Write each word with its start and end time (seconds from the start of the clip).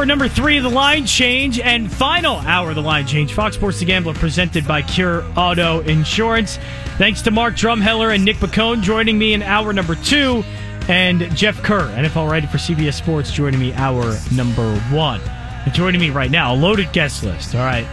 hour 0.00 0.06
number 0.06 0.28
three 0.28 0.56
of 0.56 0.62
the 0.62 0.70
line 0.70 1.04
change 1.04 1.60
and 1.60 1.92
final 1.92 2.36
hour 2.36 2.70
of 2.70 2.74
the 2.74 2.80
line 2.80 3.06
change. 3.06 3.34
Fox 3.34 3.54
Sports 3.54 3.80
The 3.80 3.84
Gambler 3.84 4.14
presented 4.14 4.66
by 4.66 4.80
Cure 4.80 5.22
Auto 5.36 5.80
Insurance. 5.80 6.58
Thanks 6.96 7.20
to 7.20 7.30
Mark 7.30 7.52
Drumheller 7.52 8.14
and 8.14 8.24
Nick 8.24 8.36
Bacone 8.36 8.80
joining 8.80 9.18
me 9.18 9.34
in 9.34 9.42
hour 9.42 9.74
number 9.74 9.94
two, 9.96 10.42
and 10.88 11.20
Jeff 11.36 11.62
Kerr, 11.62 11.82
NFL 11.82 12.30
writer 12.30 12.46
for 12.46 12.56
CBS 12.56 12.94
Sports, 12.94 13.30
joining 13.30 13.60
me 13.60 13.74
hour 13.74 14.16
number 14.34 14.74
one. 14.90 15.20
And 15.66 15.74
joining 15.74 16.00
me 16.00 16.08
right 16.08 16.30
now, 16.30 16.54
a 16.54 16.56
loaded 16.56 16.90
guest 16.94 17.22
list. 17.22 17.54
All 17.54 17.60
right, 17.60 17.84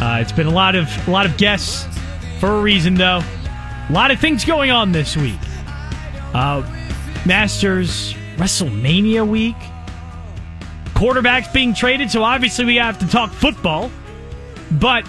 uh, 0.00 0.22
it's 0.22 0.32
been 0.32 0.46
a 0.46 0.50
lot 0.50 0.76
of 0.76 0.88
a 1.06 1.10
lot 1.10 1.26
of 1.26 1.36
guests 1.36 1.86
for 2.40 2.56
a 2.56 2.62
reason, 2.62 2.94
though. 2.94 3.20
A 3.20 3.92
lot 3.92 4.10
of 4.10 4.18
things 4.18 4.46
going 4.46 4.70
on 4.70 4.92
this 4.92 5.14
week. 5.14 5.38
Uh, 6.32 6.62
Masters 7.26 8.14
WrestleMania 8.38 9.28
week 9.28 9.56
quarterbacks 10.98 11.52
being 11.52 11.74
traded, 11.74 12.10
so 12.10 12.24
obviously 12.24 12.64
we 12.64 12.74
have 12.74 12.98
to 12.98 13.06
talk 13.06 13.30
football. 13.30 13.88
But 14.72 15.06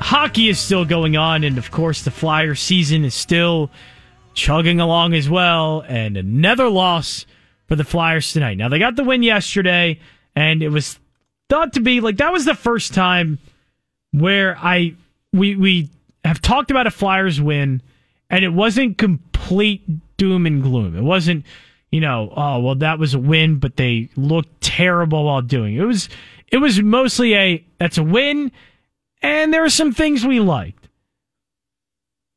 hockey 0.00 0.48
is 0.48 0.58
still 0.58 0.86
going 0.86 1.14
on, 1.14 1.44
and 1.44 1.58
of 1.58 1.70
course, 1.70 2.04
the 2.04 2.10
Flyer 2.10 2.54
season 2.54 3.04
is 3.04 3.14
still 3.14 3.70
chugging 4.32 4.80
along 4.80 5.12
as 5.12 5.28
well. 5.28 5.84
And 5.86 6.16
another 6.16 6.70
loss 6.70 7.26
for 7.68 7.76
the 7.76 7.84
Flyers 7.84 8.32
tonight. 8.32 8.56
Now, 8.56 8.70
they 8.70 8.78
got 8.78 8.96
the 8.96 9.04
win 9.04 9.22
yesterday, 9.22 10.00
and 10.34 10.62
it 10.62 10.70
was 10.70 10.98
thought 11.50 11.74
to 11.74 11.80
be 11.80 12.00
like 12.00 12.16
that 12.16 12.32
was 12.32 12.46
the 12.46 12.54
first 12.54 12.94
time 12.94 13.38
where 14.12 14.56
I 14.56 14.94
we 15.34 15.54
we 15.54 15.90
have 16.24 16.40
talked 16.40 16.70
about 16.70 16.86
a 16.86 16.90
Flyers 16.90 17.42
win, 17.42 17.82
and 18.30 18.42
it 18.42 18.54
wasn't 18.54 18.96
complete 18.96 19.82
doom 20.16 20.46
and 20.46 20.62
gloom. 20.62 20.96
It 20.96 21.02
wasn't 21.02 21.44
you 21.92 22.00
know, 22.00 22.32
oh 22.34 22.58
well, 22.58 22.74
that 22.76 22.98
was 22.98 23.14
a 23.14 23.18
win, 23.18 23.58
but 23.58 23.76
they 23.76 24.08
looked 24.16 24.60
terrible 24.62 25.24
while 25.24 25.42
doing 25.42 25.76
it. 25.76 25.82
It 25.82 25.86
was 25.86 26.08
it 26.50 26.56
was 26.56 26.82
mostly 26.82 27.34
a 27.34 27.64
that's 27.78 27.98
a 27.98 28.02
win, 28.02 28.50
and 29.20 29.52
there 29.52 29.62
are 29.62 29.70
some 29.70 29.92
things 29.92 30.24
we 30.24 30.40
liked, 30.40 30.88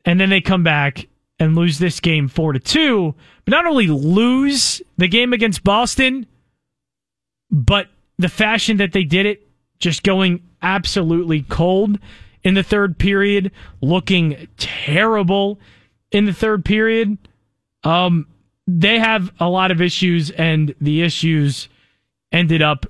and 0.04 0.20
then 0.20 0.30
they 0.30 0.42
come 0.42 0.64
back 0.64 1.08
and 1.40 1.56
lose 1.56 1.80
this 1.80 2.02
game 2.02 2.28
four 2.28 2.52
to 2.54 2.60
two. 2.60 3.16
But 3.46 3.52
not 3.52 3.66
only 3.66 3.88
lose 3.88 4.82
the 4.98 5.08
game 5.08 5.32
against 5.32 5.64
Boston, 5.64 6.28
but 7.50 7.88
the 8.18 8.30
fashion 8.30 8.78
that 8.78 8.92
they 8.92 9.04
did 9.04 9.26
it, 9.26 9.48
just 9.80 10.04
going 10.04 10.44
absolutely 10.62 11.44
cold 11.44 11.98
in 12.44 12.56
the 12.56 12.64
third 12.64 12.98
period, 12.98 13.52
looking 13.82 14.50
terrible 14.58 15.60
in 16.12 16.26
the 16.26 16.34
third 16.34 16.66
period. 16.66 17.18
Um, 17.84 18.28
they 18.68 19.00
have 19.00 19.32
a 19.40 19.50
lot 19.50 19.72
of 19.72 19.82
issues, 19.82 20.32
and 20.32 20.74
the 20.82 21.02
issues 21.02 21.70
ended 22.32 22.62
up 22.62 22.86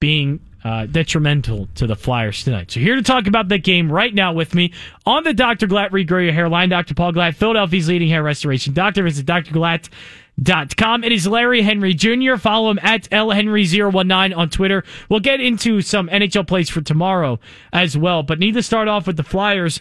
being 0.00 0.40
uh, 0.64 0.86
detrimental 0.86 1.68
to 1.74 1.86
the 1.86 1.96
Flyers 1.96 2.44
tonight. 2.44 2.70
So 2.70 2.80
here 2.80 2.96
to 2.96 3.02
talk 3.02 3.26
about 3.26 3.48
that 3.48 3.58
game 3.58 3.90
right 3.90 4.12
now 4.12 4.32
with 4.32 4.54
me 4.54 4.72
on 5.06 5.24
the 5.24 5.32
Dr. 5.32 5.66
Glatt 5.66 5.90
Regrow 5.90 6.24
Your 6.24 6.32
Hairline, 6.32 6.68
Dr. 6.68 6.94
Paul 6.94 7.12
Glatt, 7.12 7.34
Philadelphia's 7.34 7.88
leading 7.88 8.08
hair 8.08 8.22
restoration 8.22 8.74
doctor. 8.74 9.02
Visit 9.02 9.26
drglatt.com. 9.26 11.04
It 11.04 11.12
is 11.12 11.26
Larry 11.26 11.62
Henry 11.62 11.94
Jr. 11.94 12.36
Follow 12.36 12.70
him 12.70 12.78
at 12.82 13.08
lhenry019 13.10 14.36
on 14.36 14.50
Twitter. 14.50 14.84
We'll 15.08 15.20
get 15.20 15.40
into 15.40 15.80
some 15.80 16.08
NHL 16.08 16.46
plays 16.46 16.68
for 16.68 16.82
tomorrow 16.82 17.38
as 17.72 17.96
well, 17.96 18.22
but 18.22 18.38
need 18.38 18.54
to 18.54 18.62
start 18.62 18.88
off 18.88 19.06
with 19.06 19.16
the 19.16 19.22
Flyers 19.22 19.80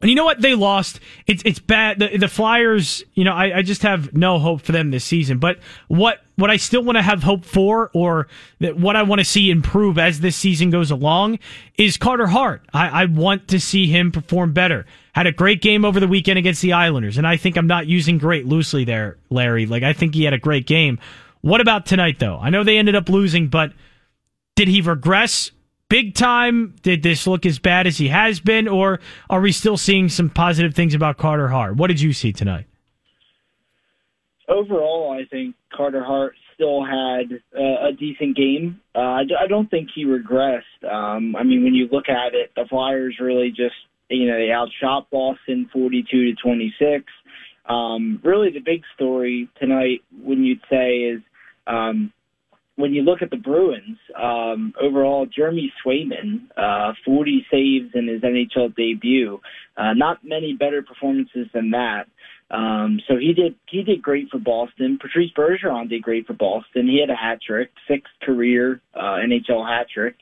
and 0.00 0.08
you 0.08 0.14
know 0.14 0.24
what? 0.24 0.40
They 0.40 0.54
lost. 0.54 1.00
It's 1.26 1.42
it's 1.44 1.58
bad. 1.58 1.98
The, 1.98 2.16
the 2.16 2.28
Flyers, 2.28 3.02
you 3.14 3.24
know, 3.24 3.32
I, 3.32 3.58
I 3.58 3.62
just 3.62 3.82
have 3.82 4.14
no 4.14 4.38
hope 4.38 4.62
for 4.62 4.70
them 4.70 4.92
this 4.92 5.04
season. 5.04 5.38
But 5.38 5.58
what 5.88 6.22
what 6.36 6.50
I 6.50 6.56
still 6.56 6.84
want 6.84 6.98
to 6.98 7.02
have 7.02 7.24
hope 7.24 7.44
for, 7.44 7.90
or 7.94 8.28
what 8.60 8.94
I 8.94 9.02
want 9.02 9.18
to 9.18 9.24
see 9.24 9.50
improve 9.50 9.98
as 9.98 10.20
this 10.20 10.36
season 10.36 10.70
goes 10.70 10.92
along, 10.92 11.40
is 11.76 11.96
Carter 11.96 12.28
Hart. 12.28 12.62
I, 12.72 13.02
I 13.02 13.04
want 13.06 13.48
to 13.48 13.58
see 13.58 13.88
him 13.88 14.12
perform 14.12 14.52
better. 14.52 14.86
Had 15.16 15.26
a 15.26 15.32
great 15.32 15.62
game 15.62 15.84
over 15.84 15.98
the 15.98 16.06
weekend 16.06 16.38
against 16.38 16.62
the 16.62 16.74
Islanders, 16.74 17.18
and 17.18 17.26
I 17.26 17.36
think 17.36 17.56
I'm 17.56 17.66
not 17.66 17.88
using 17.88 18.18
great 18.18 18.46
loosely 18.46 18.84
there, 18.84 19.18
Larry. 19.30 19.66
Like 19.66 19.82
I 19.82 19.94
think 19.94 20.14
he 20.14 20.22
had 20.22 20.32
a 20.32 20.38
great 20.38 20.66
game. 20.66 21.00
What 21.40 21.60
about 21.60 21.86
tonight, 21.86 22.20
though? 22.20 22.38
I 22.38 22.50
know 22.50 22.62
they 22.62 22.78
ended 22.78 22.94
up 22.94 23.08
losing, 23.08 23.48
but 23.48 23.72
did 24.54 24.68
he 24.68 24.80
regress? 24.80 25.50
Big 25.88 26.14
time? 26.14 26.74
Did 26.82 27.02
this 27.02 27.26
look 27.26 27.46
as 27.46 27.58
bad 27.58 27.86
as 27.86 27.98
he 27.98 28.08
has 28.08 28.40
been, 28.40 28.68
or 28.68 29.00
are 29.30 29.40
we 29.40 29.52
still 29.52 29.76
seeing 29.76 30.08
some 30.08 30.30
positive 30.30 30.74
things 30.74 30.94
about 30.94 31.16
Carter 31.16 31.48
Hart? 31.48 31.76
What 31.76 31.88
did 31.88 32.00
you 32.00 32.12
see 32.12 32.32
tonight? 32.32 32.66
Overall, 34.48 35.16
I 35.18 35.26
think 35.28 35.54
Carter 35.74 36.02
Hart 36.02 36.34
still 36.54 36.84
had 36.84 37.40
uh, 37.56 37.88
a 37.88 37.92
decent 37.92 38.36
game. 38.36 38.80
Uh, 38.94 39.22
I, 39.40 39.46
don't 39.48 39.70
think 39.70 39.90
he 39.94 40.04
regressed. 40.04 40.62
Um, 40.90 41.36
I 41.36 41.44
mean, 41.44 41.62
when 41.62 41.74
you 41.74 41.88
look 41.90 42.08
at 42.08 42.34
it, 42.34 42.50
the 42.56 42.64
Flyers 42.68 43.16
really 43.20 43.50
just 43.50 43.74
you 44.08 44.26
know 44.26 44.38
they 44.38 44.50
outshot 44.50 45.10
Boston 45.10 45.68
forty-two 45.72 46.34
to 46.34 46.42
twenty-six. 46.42 47.04
Um, 47.66 48.20
really, 48.24 48.50
the 48.50 48.60
big 48.60 48.82
story 48.94 49.48
tonight, 49.60 50.00
when 50.22 50.42
you'd 50.42 50.62
say, 50.70 50.96
is 51.00 51.20
um, 51.66 52.12
when 52.78 52.94
you 52.94 53.02
look 53.02 53.22
at 53.22 53.30
the 53.30 53.36
Bruins, 53.36 53.98
um, 54.16 54.72
overall, 54.80 55.26
Jeremy 55.26 55.72
Swayman, 55.84 56.46
uh, 56.56 56.92
40 57.04 57.44
saves 57.50 57.90
in 57.94 58.06
his 58.06 58.22
NHL 58.22 58.74
debut. 58.76 59.40
Uh, 59.76 59.94
not 59.94 60.18
many 60.22 60.52
better 60.52 60.82
performances 60.82 61.48
than 61.52 61.72
that. 61.72 62.04
Um, 62.50 63.00
so 63.08 63.16
he 63.18 63.34
did 63.34 63.56
he 63.68 63.82
did 63.82 64.00
great 64.00 64.28
for 64.30 64.38
Boston. 64.38 64.98
Patrice 65.02 65.30
Bergeron 65.36 65.90
did 65.90 66.02
great 66.02 66.26
for 66.26 66.32
Boston. 66.32 66.86
He 66.86 67.00
had 67.00 67.10
a 67.10 67.16
hat 67.16 67.40
trick, 67.46 67.70
sixth 67.86 68.12
career 68.22 68.80
uh, 68.94 69.18
NHL 69.26 69.68
hat 69.68 69.88
trick. 69.92 70.14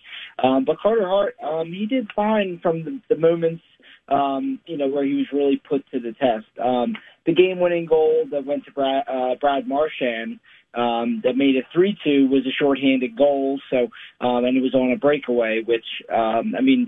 Um, 0.42 0.64
but 0.64 0.78
Carter 0.80 1.06
Hart, 1.06 1.36
um, 1.44 1.70
he 1.72 1.86
did 1.86 2.10
fine 2.16 2.58
from 2.62 2.84
the, 2.84 3.00
the 3.10 3.20
moments 3.20 3.62
um, 4.08 4.60
you 4.66 4.76
know 4.76 4.88
where 4.88 5.04
he 5.04 5.14
was 5.14 5.26
really 5.32 5.60
put 5.68 5.84
to 5.90 6.00
the 6.00 6.12
test. 6.12 6.46
Um, 6.62 6.94
the 7.26 7.34
game-winning 7.34 7.86
goal 7.86 8.24
that 8.30 8.46
went 8.46 8.64
to 8.66 8.70
Brad, 8.70 9.02
uh, 9.08 9.34
Brad 9.40 9.66
Marchand 9.66 10.38
um, 10.76 11.22
that 11.24 11.36
made 11.36 11.56
it 11.56 11.64
3-2 11.76 12.28
was 12.28 12.46
a 12.46 12.54
shorthanded 12.58 13.16
goal. 13.16 13.60
So, 13.70 13.88
um, 14.20 14.44
and 14.44 14.56
it 14.56 14.62
was 14.62 14.74
on 14.74 14.92
a 14.92 14.96
breakaway, 14.96 15.62
which, 15.64 15.86
um, 16.12 16.54
I 16.56 16.60
mean, 16.60 16.86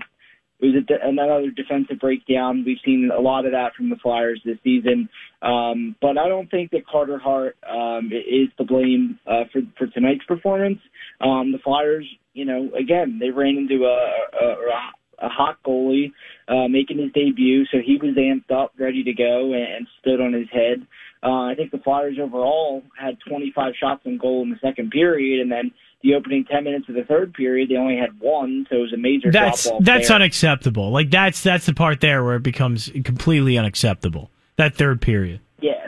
it 0.59 0.65
was 0.65 0.83
a, 0.89 1.07
another 1.07 1.51
defensive 1.51 1.99
breakdown. 1.99 2.63
We've 2.65 2.77
seen 2.83 3.09
a 3.15 3.21
lot 3.21 3.45
of 3.45 3.53
that 3.53 3.75
from 3.75 3.89
the 3.89 3.95
Flyers 3.95 4.41
this 4.43 4.57
season. 4.63 5.09
Um, 5.41 5.95
but 6.01 6.17
I 6.17 6.27
don't 6.27 6.51
think 6.51 6.71
that 6.71 6.85
Carter 6.85 7.17
Hart 7.17 7.55
um, 7.69 8.11
is 8.11 8.49
to 8.57 8.65
blame 8.65 9.19
uh, 9.25 9.45
for 9.53 9.61
for 9.77 9.87
tonight's 9.87 10.25
performance. 10.25 10.79
Um, 11.21 11.53
the 11.53 11.59
Flyers, 11.63 12.05
you 12.33 12.43
know, 12.43 12.69
again, 12.77 13.19
they 13.21 13.29
ran 13.29 13.55
into 13.55 13.85
a, 13.85 14.45
a, 14.45 14.55
a 15.21 15.29
hot 15.29 15.57
goalie 15.65 16.11
uh, 16.47 16.67
making 16.67 16.97
his 16.97 17.11
debut, 17.13 17.65
so 17.65 17.77
he 17.83 17.97
was 17.97 18.15
amped 18.15 18.51
up, 18.51 18.73
ready 18.77 19.03
to 19.03 19.13
go, 19.13 19.53
and, 19.53 19.63
and 19.63 19.87
stood 19.99 20.21
on 20.21 20.33
his 20.33 20.49
head. 20.51 20.85
Uh, 21.21 21.43
I 21.43 21.55
think 21.55 21.71
the 21.71 21.79
Flyers 21.79 22.17
overall 22.21 22.81
had 22.97 23.17
25 23.27 23.73
shots 23.79 24.01
on 24.05 24.17
goal 24.17 24.43
in 24.43 24.49
the 24.49 24.59
second 24.61 24.91
period, 24.91 25.41
and 25.41 25.51
then 25.51 25.71
the 26.01 26.15
opening 26.15 26.45
10 26.45 26.63
minutes 26.63 26.87
of 26.87 26.95
the 26.95 27.03
third 27.03 27.33
period, 27.33 27.69
they 27.69 27.75
only 27.75 27.97
had 27.97 28.19
one, 28.19 28.65
so 28.69 28.77
it 28.77 28.79
was 28.79 28.93
a 28.93 28.97
major. 28.97 29.31
That's 29.31 29.69
that's 29.81 30.07
there. 30.07 30.15
unacceptable. 30.15 30.91
Like 30.91 31.09
that's 31.09 31.43
that's 31.43 31.65
the 31.65 31.73
part 31.73 31.99
there 31.99 32.23
where 32.23 32.35
it 32.35 32.43
becomes 32.43 32.89
completely 33.03 33.57
unacceptable. 33.57 34.31
That 34.55 34.75
third 34.75 35.01
period. 35.01 35.41
Yeah, 35.59 35.87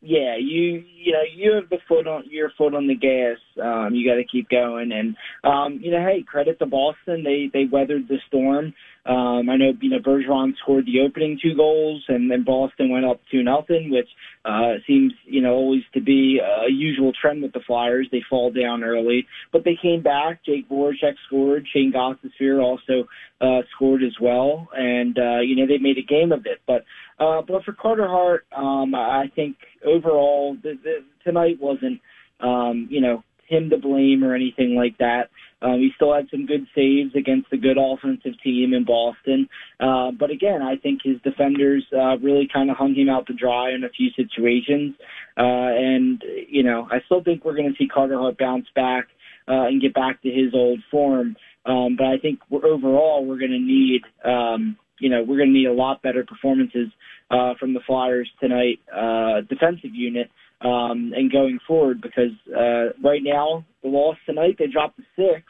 yeah. 0.00 0.36
You 0.36 0.84
you 1.06 1.12
know 1.12 1.22
you 1.32 1.52
have 1.52 1.70
the 1.70 1.78
foot 1.88 2.08
on 2.08 2.24
your 2.28 2.50
foot 2.58 2.74
on 2.74 2.88
the 2.88 2.96
gas. 2.96 3.38
Um, 3.62 3.94
you 3.94 4.08
got 4.10 4.16
to 4.16 4.24
keep 4.24 4.50
going, 4.50 4.90
and 4.90 5.16
um, 5.44 5.78
you 5.80 5.92
know, 5.92 6.04
hey, 6.04 6.24
credit 6.26 6.58
to 6.58 6.66
Boston. 6.66 7.22
They 7.22 7.48
they 7.52 7.64
weathered 7.70 8.08
the 8.08 8.18
storm. 8.26 8.74
Um, 9.06 9.48
I 9.48 9.56
know, 9.56 9.70
you 9.80 9.90
know, 9.90 10.00
Bergeron 10.00 10.54
scored 10.60 10.84
the 10.84 11.00
opening 11.06 11.38
two 11.40 11.54
goals, 11.54 12.02
and 12.08 12.28
then 12.28 12.42
Boston 12.42 12.90
went 12.90 13.04
up 13.04 13.20
two 13.30 13.44
nothing, 13.44 13.90
which 13.92 14.08
uh, 14.44 14.82
seems, 14.84 15.12
you 15.24 15.40
know, 15.40 15.52
always 15.52 15.82
to 15.94 16.00
be 16.00 16.40
a 16.42 16.68
usual 16.68 17.12
trend 17.20 17.42
with 17.42 17.52
the 17.52 17.60
Flyers. 17.64 18.08
They 18.10 18.22
fall 18.28 18.50
down 18.50 18.82
early, 18.82 19.26
but 19.52 19.62
they 19.64 19.78
came 19.80 20.02
back. 20.02 20.44
Jake 20.44 20.68
Voracek 20.68 21.14
scored. 21.28 21.68
Shayne 21.72 21.92
Gostisbehere 21.92 22.60
also 22.60 23.06
uh, 23.40 23.62
scored 23.76 24.02
as 24.02 24.14
well, 24.20 24.68
and 24.72 25.16
uh, 25.18 25.40
you 25.40 25.54
know 25.54 25.66
they 25.68 25.78
made 25.78 25.98
a 25.98 26.02
game 26.02 26.32
of 26.32 26.46
it. 26.46 26.60
But 26.66 26.84
uh, 27.22 27.42
but 27.46 27.62
for 27.64 27.72
Carter 27.72 28.08
Hart, 28.08 28.44
um, 28.56 28.94
I 28.94 29.30
think 29.36 29.56
overall 29.84 30.56
the, 30.60 30.74
the, 30.82 30.95
tonight 31.24 31.58
wasn't, 31.60 32.00
um, 32.40 32.88
you 32.90 33.00
know, 33.00 33.22
him 33.48 33.70
to 33.70 33.78
blame 33.78 34.24
or 34.24 34.34
anything 34.34 34.74
like 34.74 34.98
that. 34.98 35.30
Um, 35.62 35.78
he 35.78 35.90
still 35.96 36.12
had 36.12 36.28
some 36.30 36.46
good 36.46 36.66
saves 36.74 37.14
against 37.14 37.52
a 37.52 37.56
good 37.56 37.78
offensive 37.78 38.34
team 38.42 38.74
in 38.74 38.84
Boston. 38.84 39.48
Uh, 39.80 40.10
but 40.10 40.30
again, 40.30 40.62
I 40.62 40.76
think 40.76 41.00
his 41.02 41.20
defenders 41.22 41.84
uh, 41.92 42.18
really 42.18 42.48
kind 42.52 42.70
of 42.70 42.76
hung 42.76 42.94
him 42.94 43.08
out 43.08 43.26
to 43.28 43.32
dry 43.32 43.72
in 43.72 43.84
a 43.84 43.88
few 43.88 44.10
situations. 44.10 44.94
Uh, 45.36 45.72
and, 45.72 46.22
you 46.48 46.62
know, 46.62 46.86
I 46.90 46.98
still 47.06 47.22
think 47.22 47.44
we're 47.44 47.56
going 47.56 47.70
to 47.70 47.76
see 47.78 47.88
Carter 47.88 48.18
Hart 48.18 48.36
bounce 48.38 48.66
back 48.74 49.06
uh, 49.48 49.66
and 49.66 49.80
get 49.80 49.94
back 49.94 50.22
to 50.22 50.28
his 50.28 50.52
old 50.52 50.80
form. 50.90 51.36
Um, 51.64 51.96
but 51.96 52.06
I 52.06 52.18
think 52.18 52.40
we're, 52.50 52.66
overall 52.66 53.24
we're 53.24 53.38
going 53.38 53.50
to 53.52 53.58
need, 53.58 54.02
um, 54.24 54.76
you 55.00 55.08
know, 55.08 55.22
we're 55.22 55.36
going 55.36 55.52
to 55.52 55.58
need 55.58 55.66
a 55.66 55.72
lot 55.72 56.02
better 56.02 56.24
performances 56.24 56.88
uh, 57.30 57.54
from 57.58 57.74
the 57.74 57.80
Flyers 57.86 58.30
tonight, 58.40 58.78
uh, 58.94 59.40
defensive 59.48 59.94
unit 59.94 60.30
um, 60.60 61.12
and 61.14 61.30
going 61.30 61.58
forward 61.66 62.00
because 62.00 62.32
uh, 62.48 62.92
right 63.02 63.22
now 63.22 63.64
the 63.82 63.88
loss 63.88 64.16
tonight 64.26 64.56
they 64.58 64.66
dropped 64.66 64.96
to 64.96 65.04
six 65.16 65.44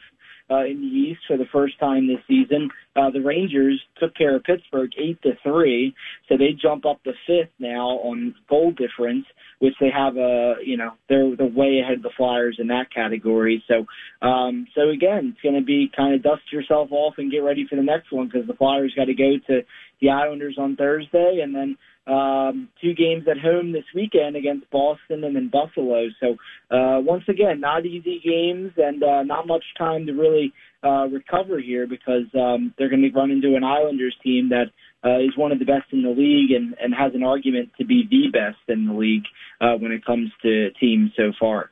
uh, 0.49 0.63
in 0.63 0.79
the 0.81 0.87
East 0.87 1.21
for 1.27 1.37
the 1.37 1.45
first 1.51 1.79
time 1.79 2.07
this 2.07 2.23
season. 2.27 2.69
Uh, 2.95 3.09
the 3.11 3.19
Rangers 3.19 3.81
took 3.99 4.15
care 4.15 4.35
of 4.35 4.43
Pittsburgh 4.43 4.91
eight 4.97 5.21
to 5.23 5.31
three, 5.43 5.93
so 6.27 6.37
they 6.37 6.57
jump 6.59 6.85
up 6.85 7.03
to 7.03 7.11
fifth 7.25 7.51
now 7.59 7.99
on 7.99 8.33
goal 8.49 8.71
difference, 8.71 9.25
which 9.59 9.73
they 9.79 9.89
have 9.89 10.15
a 10.15 10.55
you 10.63 10.77
know 10.77 10.91
they're 11.09 11.35
they're 11.35 11.47
way 11.47 11.81
ahead 11.83 11.97
of 11.97 12.03
the 12.03 12.11
Flyers 12.15 12.57
in 12.59 12.67
that 12.67 12.93
category. 12.93 13.63
So 13.67 13.85
um, 14.25 14.67
so 14.73 14.89
again, 14.89 15.33
it's 15.33 15.41
going 15.41 15.59
to 15.59 15.65
be 15.65 15.91
kind 15.95 16.15
of 16.15 16.23
dust 16.23 16.51
yourself 16.51 16.89
off 16.91 17.15
and 17.17 17.31
get 17.31 17.39
ready 17.39 17.65
for 17.69 17.75
the 17.75 17.83
next 17.83 18.11
one 18.11 18.27
because 18.27 18.47
the 18.47 18.55
Flyers 18.55 18.93
got 18.95 19.05
to 19.05 19.13
go 19.13 19.33
to 19.47 19.61
the 20.01 20.09
Islanders 20.09 20.57
on 20.57 20.75
Thursday 20.75 21.41
and 21.43 21.53
then 21.53 21.77
um, 22.07 22.69
two 22.81 22.93
games 22.93 23.25
at 23.29 23.37
home 23.37 23.71
this 23.73 23.83
weekend 23.93 24.35
against 24.35 24.69
Boston 24.71 25.23
and 25.23 25.35
then 25.35 25.49
Buffalo. 25.49 26.07
So 26.19 26.37
uh, 26.75 27.01
once 27.01 27.23
again, 27.27 27.59
not 27.59 27.85
easy 27.85 28.21
games 28.23 28.71
and 28.77 29.03
uh, 29.03 29.23
not 29.23 29.45
much 29.47 29.63
time 29.77 30.05
to 30.07 30.13
really 30.13 30.53
uh, 30.83 31.07
recover 31.07 31.59
here 31.59 31.85
because 31.85 32.25
um, 32.33 32.73
they're 32.77 32.89
going 32.89 33.01
to 33.01 33.11
run 33.11 33.31
into 33.31 33.55
an 33.55 33.63
Islanders 33.63 34.15
team 34.23 34.49
that 34.49 34.71
uh, 35.05 35.19
is 35.19 35.35
one 35.37 35.51
of 35.51 35.59
the 35.59 35.65
best 35.65 35.85
in 35.91 36.01
the 36.01 36.09
league 36.09 36.51
and, 36.51 36.75
and 36.81 36.93
has 36.93 37.13
an 37.13 37.23
argument 37.23 37.69
to 37.77 37.85
be 37.85 38.07
the 38.09 38.29
best 38.31 38.57
in 38.67 38.87
the 38.87 38.93
league 38.93 39.25
uh, 39.61 39.73
when 39.73 39.91
it 39.91 40.05
comes 40.05 40.31
to 40.41 40.71
teams 40.79 41.11
so 41.15 41.33
far. 41.39 41.71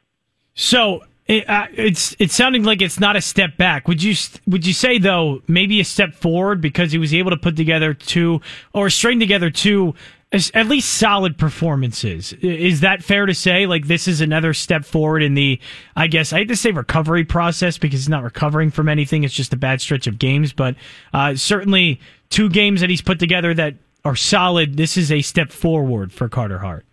So 0.54 1.02
it, 1.28 1.50
uh, 1.50 1.66
it's 1.74 2.16
it's 2.20 2.36
sounding 2.36 2.64
like 2.64 2.82
it's 2.82 3.00
not 3.00 3.16
a 3.16 3.22
step 3.22 3.58
back. 3.58 3.88
Would 3.88 4.04
you 4.04 4.16
would 4.48 4.66
you 4.66 4.74
say 4.74 5.00
though 5.00 5.42
maybe 5.48 5.80
a 5.80 5.84
step 5.84 6.14
forward 6.14 6.62
because 6.62 6.92
he 6.92 7.00
was 7.00 7.14
able 7.14 7.32
to 7.32 7.38
put 7.38 7.56
together 7.56 7.96
two 7.96 8.42
or 8.74 8.92
string 8.92 9.20
together 9.20 9.50
two 9.50 9.96
at 10.54 10.68
least 10.68 10.94
solid 10.94 11.38
performances. 11.38 12.34
Is 12.42 12.82
that 12.82 13.04
fair 13.04 13.26
to 13.26 13.34
say? 13.34 13.66
Like 13.66 13.88
this 13.88 14.08
is 14.08 14.22
another 14.22 14.54
step 14.54 14.86
forward 14.86 15.24
in 15.24 15.34
the, 15.34 15.60
I 15.96 16.08
guess 16.08 16.34
I 16.34 16.40
hate 16.40 16.50
to 16.50 16.56
say 16.56 16.72
recovery 16.72 17.24
process 17.24 17.78
because 17.78 18.02
he's 18.02 18.10
not 18.10 18.24
recovering 18.24 18.72
from 18.72 18.90
anything. 18.90 19.24
It's 19.24 19.34
just 19.34 19.54
a 19.54 19.58
bad 19.58 19.82
stretch 19.82 20.08
of 20.08 20.20
games, 20.20 20.54
but 20.54 20.76
uh, 21.14 21.36
certainly 21.36 22.00
two 22.30 22.50
games 22.50 22.82
that 22.82 22.90
he's 22.90 23.02
put 23.02 23.20
together 23.20 23.54
that 23.54 23.76
are 24.04 24.16
solid. 24.16 24.78
This 24.78 24.98
is 24.98 25.12
a 25.12 25.22
step 25.22 25.52
forward 25.52 26.12
for 26.12 26.30
Carter 26.30 26.60
Hart. 26.60 26.86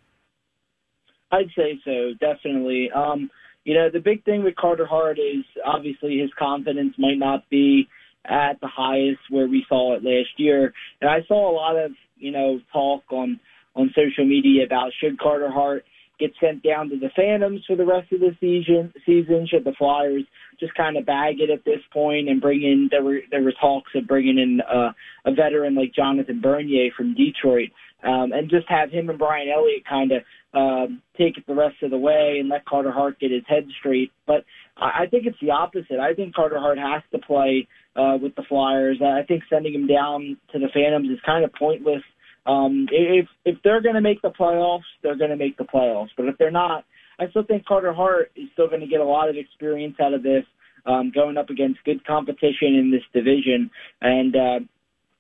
I'd 1.31 1.51
say 1.57 1.81
so, 1.85 2.13
definitely. 2.21 2.91
Um, 2.95 3.31
you 3.65 3.75
know, 3.75 3.89
the 3.91 4.01
big 4.01 4.25
thing 4.25 4.45
with 4.45 4.57
Carter 4.57 4.87
Hart 4.87 5.19
is 5.19 5.45
obviously 5.65 6.19
his 6.19 6.31
confidence 6.39 6.95
might 6.99 7.19
not 7.19 7.49
be 7.49 7.89
at 8.25 8.61
the 8.61 8.69
highest 8.69 9.21
where 9.31 9.47
we 9.47 9.65
saw 9.69 9.95
it 9.97 10.05
last 10.05 10.31
year. 10.37 10.73
And 11.01 11.11
I 11.11 11.25
saw 11.27 11.51
a 11.51 11.55
lot 11.55 11.77
of 11.77 11.93
you 12.23 12.31
know, 12.31 12.61
talk 12.73 13.03
on 13.11 13.41
on 13.75 13.93
social 13.95 14.27
media 14.27 14.65
about 14.65 14.93
should 15.01 15.19
Carter 15.19 15.51
Hart 15.51 15.85
get 16.19 16.33
sent 16.41 16.63
down 16.63 16.89
to 16.91 16.99
the 16.99 17.11
Phantoms 17.17 17.63
for 17.67 17.75
the 17.75 17.87
rest 17.87 18.13
of 18.13 18.21
the 18.21 18.37
season? 18.41 18.93
Season 19.05 19.47
should 19.51 19.65
the 19.65 19.75
Flyers 19.77 20.23
just 20.61 20.75
kind 20.75 20.97
of 20.97 21.07
bag 21.07 21.41
it 21.41 21.51
at 21.51 21.65
this 21.65 21.81
point 21.93 22.29
and 22.29 22.41
bring 22.41 22.63
in? 22.63 22.89
There 22.91 23.03
were 23.03 23.21
there 23.31 23.43
were 23.43 23.55
talks 23.61 23.91
of 23.95 24.07
bringing 24.07 24.39
in 24.39 24.61
uh, 24.61 24.93
a 25.25 25.35
veteran 25.35 25.75
like 25.75 25.95
Jonathan 25.95 26.41
Bernier 26.41 26.91
from 26.97 27.15
Detroit, 27.15 27.71
um, 28.05 28.33
and 28.33 28.51
just 28.51 28.69
have 28.69 28.91
him 28.91 29.09
and 29.11 29.19
Brian 29.19 29.49
Elliott 29.49 29.85
kind 29.89 30.13
of 30.13 30.23
um, 30.55 31.03
take 31.17 31.39
it 31.39 31.47
the 31.47 31.55
rest 31.55 31.77
of 31.83 31.91
the 31.91 31.99
way 31.99 32.37
and 32.39 32.49
let 32.49 32.67
Carter 32.67 32.93
Hart 32.93 33.19
get 33.19 33.31
his 33.31 33.45
head 33.49 33.67
straight. 33.81 34.13
But 34.27 34.45
I, 34.77 35.05
I 35.05 35.07
think 35.11 35.27
it's 35.27 35.39
the 35.41 35.51
opposite. 35.51 35.99
I 35.99 36.15
think 36.15 36.35
Carter 36.35 36.59
Hart 36.59 36.79
has 36.79 37.03
to 37.13 37.19
play 37.27 37.67
uh, 37.97 38.19
with 38.21 38.35
the 38.37 38.45
Flyers. 38.49 38.99
I 39.03 39.23
think 39.27 39.43
sending 39.51 39.75
him 39.75 39.87
down 39.87 40.37
to 40.53 40.59
the 40.59 40.69
Phantoms 40.73 41.11
is 41.11 41.19
kind 41.25 41.45
of 41.45 41.53
pointless. 41.55 42.03
Um, 42.47 42.89
if 42.91 43.27
if 43.45 43.59
they're 43.63 43.83
going 43.83 43.95
to 43.95 44.01
make 44.01 44.21
the 44.23 44.31
playoffs, 44.31 44.83
they're 45.03 45.17
going 45.17 45.31
to 45.31 45.37
make 45.37 45.57
the 45.57 45.65
playoffs. 45.65 46.11
But 46.17 46.27
if 46.27 46.39
they're 46.39 46.51
not, 46.51 46.85
I 47.19 47.29
still 47.31 47.45
think 47.45 47.65
Carter 47.65 47.93
Hart 47.93 48.33
is 48.35 48.49
still 48.53 48.69
going 48.69 48.81
to 48.81 48.87
get 48.87 49.01
a 49.01 49.05
lot 49.05 49.29
of 49.29 49.37
experience 49.37 49.97
out 50.01 50.15
of 50.15 50.23
this, 50.23 50.45
um, 50.87 51.13
going 51.15 51.37
up 51.37 51.51
against 51.51 51.85
good 51.85 52.05
competition 52.05 52.75
in 52.75 52.91
this 52.91 53.03
division. 53.13 53.71
And 54.01 54.35
uh, 54.35 54.59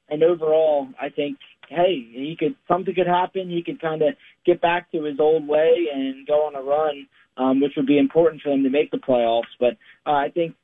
and 0.08 0.22
overall, 0.22 0.88
I 1.00 1.08
think 1.10 1.38
hey, 1.68 2.06
he 2.10 2.36
could 2.38 2.56
something 2.68 2.94
could 2.94 3.06
happen. 3.06 3.50
He 3.50 3.62
could 3.62 3.80
kind 3.80 4.02
of 4.02 4.14
get 4.44 4.60
back 4.60 4.90
to 4.92 5.04
his 5.04 5.20
old 5.20 5.46
way 5.46 5.86
and 5.92 6.26
go 6.26 6.46
on 6.46 6.54
a 6.54 6.62
run, 6.62 7.06
um, 7.36 7.60
which 7.60 7.72
would 7.76 7.86
be 7.86 7.98
important 7.98 8.42
for 8.42 8.50
them 8.50 8.62
to 8.62 8.70
make 8.70 8.90
the 8.90 8.98
playoffs. 8.98 9.52
But 9.58 9.76
uh, 10.06 10.14
I 10.14 10.30
think 10.32 10.54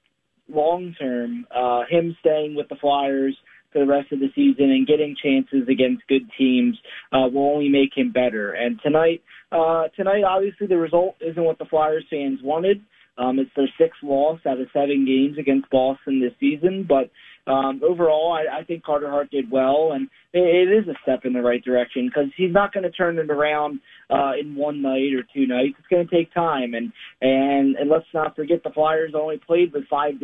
long 0.49 0.95
term, 0.99 1.47
uh, 1.55 1.83
him 1.89 2.17
staying 2.21 2.55
with 2.55 2.69
the 2.69 2.77
Flyers 2.77 3.37
the 3.79 3.87
rest 3.87 4.13
of 4.13 4.21
the 4.21 4.29
season 4.35 4.71
and 4.71 4.87
getting 4.87 5.17
chances 5.23 5.69
against 5.69 6.07
good 6.09 6.29
teams 6.37 6.77
uh, 7.13 7.29
will 7.33 7.55
only 7.55 7.69
make 7.69 7.97
him 7.97 8.13
better. 8.13 8.53
And 8.53 8.81
tonight, 8.83 9.23
uh, 9.53 9.89
tonight, 9.97 10.25
obviously, 10.25 10.67
the 10.67 10.77
result 10.77 11.17
isn't 11.21 11.43
what 11.43 11.59
the 11.59 11.65
Flyers 11.65 12.05
fans 12.11 12.41
wanted. 12.43 12.83
Um, 13.17 13.41
it's 13.41 13.51
their 13.57 13.69
sixth 13.79 14.03
loss 14.03 14.39
out 14.47 14.61
of 14.61 14.69
seven 14.73 15.05
games 15.05 15.39
against 15.39 15.69
Boston 15.71 16.21
this 16.21 16.35
season, 16.39 16.87
but 16.89 17.11
um, 17.51 17.81
overall, 17.83 18.33
I, 18.33 18.61
I 18.61 18.65
think 18.65 18.85
Carter 18.85 19.11
Hart 19.11 19.31
did 19.31 19.51
well, 19.51 19.91
and 19.93 20.09
it, 20.33 20.69
it 20.69 20.71
is 20.71 20.87
a 20.87 20.99
step 21.03 21.25
in 21.25 21.33
the 21.33 21.41
right 21.41 21.65
direction 21.65 22.07
because 22.07 22.31
he's 22.37 22.53
not 22.53 22.73
going 22.73 22.85
to 22.85 22.91
turn 22.91 23.19
it 23.19 23.31
around 23.31 23.81
uh, 24.11 24.33
in 24.39 24.55
one 24.55 24.83
night 24.83 25.15
or 25.17 25.25
two 25.35 25.47
nights. 25.47 25.75
It's 25.79 25.89
going 25.89 26.07
to 26.07 26.15
take 26.15 26.33
time, 26.33 26.75
and 26.75 26.93
and 27.21 27.75
and 27.75 27.91
let's 27.91 28.07
not 28.15 28.37
forget 28.37 28.63
the 28.63 28.71
Flyers 28.71 29.15
only 29.17 29.41
played 29.45 29.73
with 29.73 29.89
five 29.89 30.15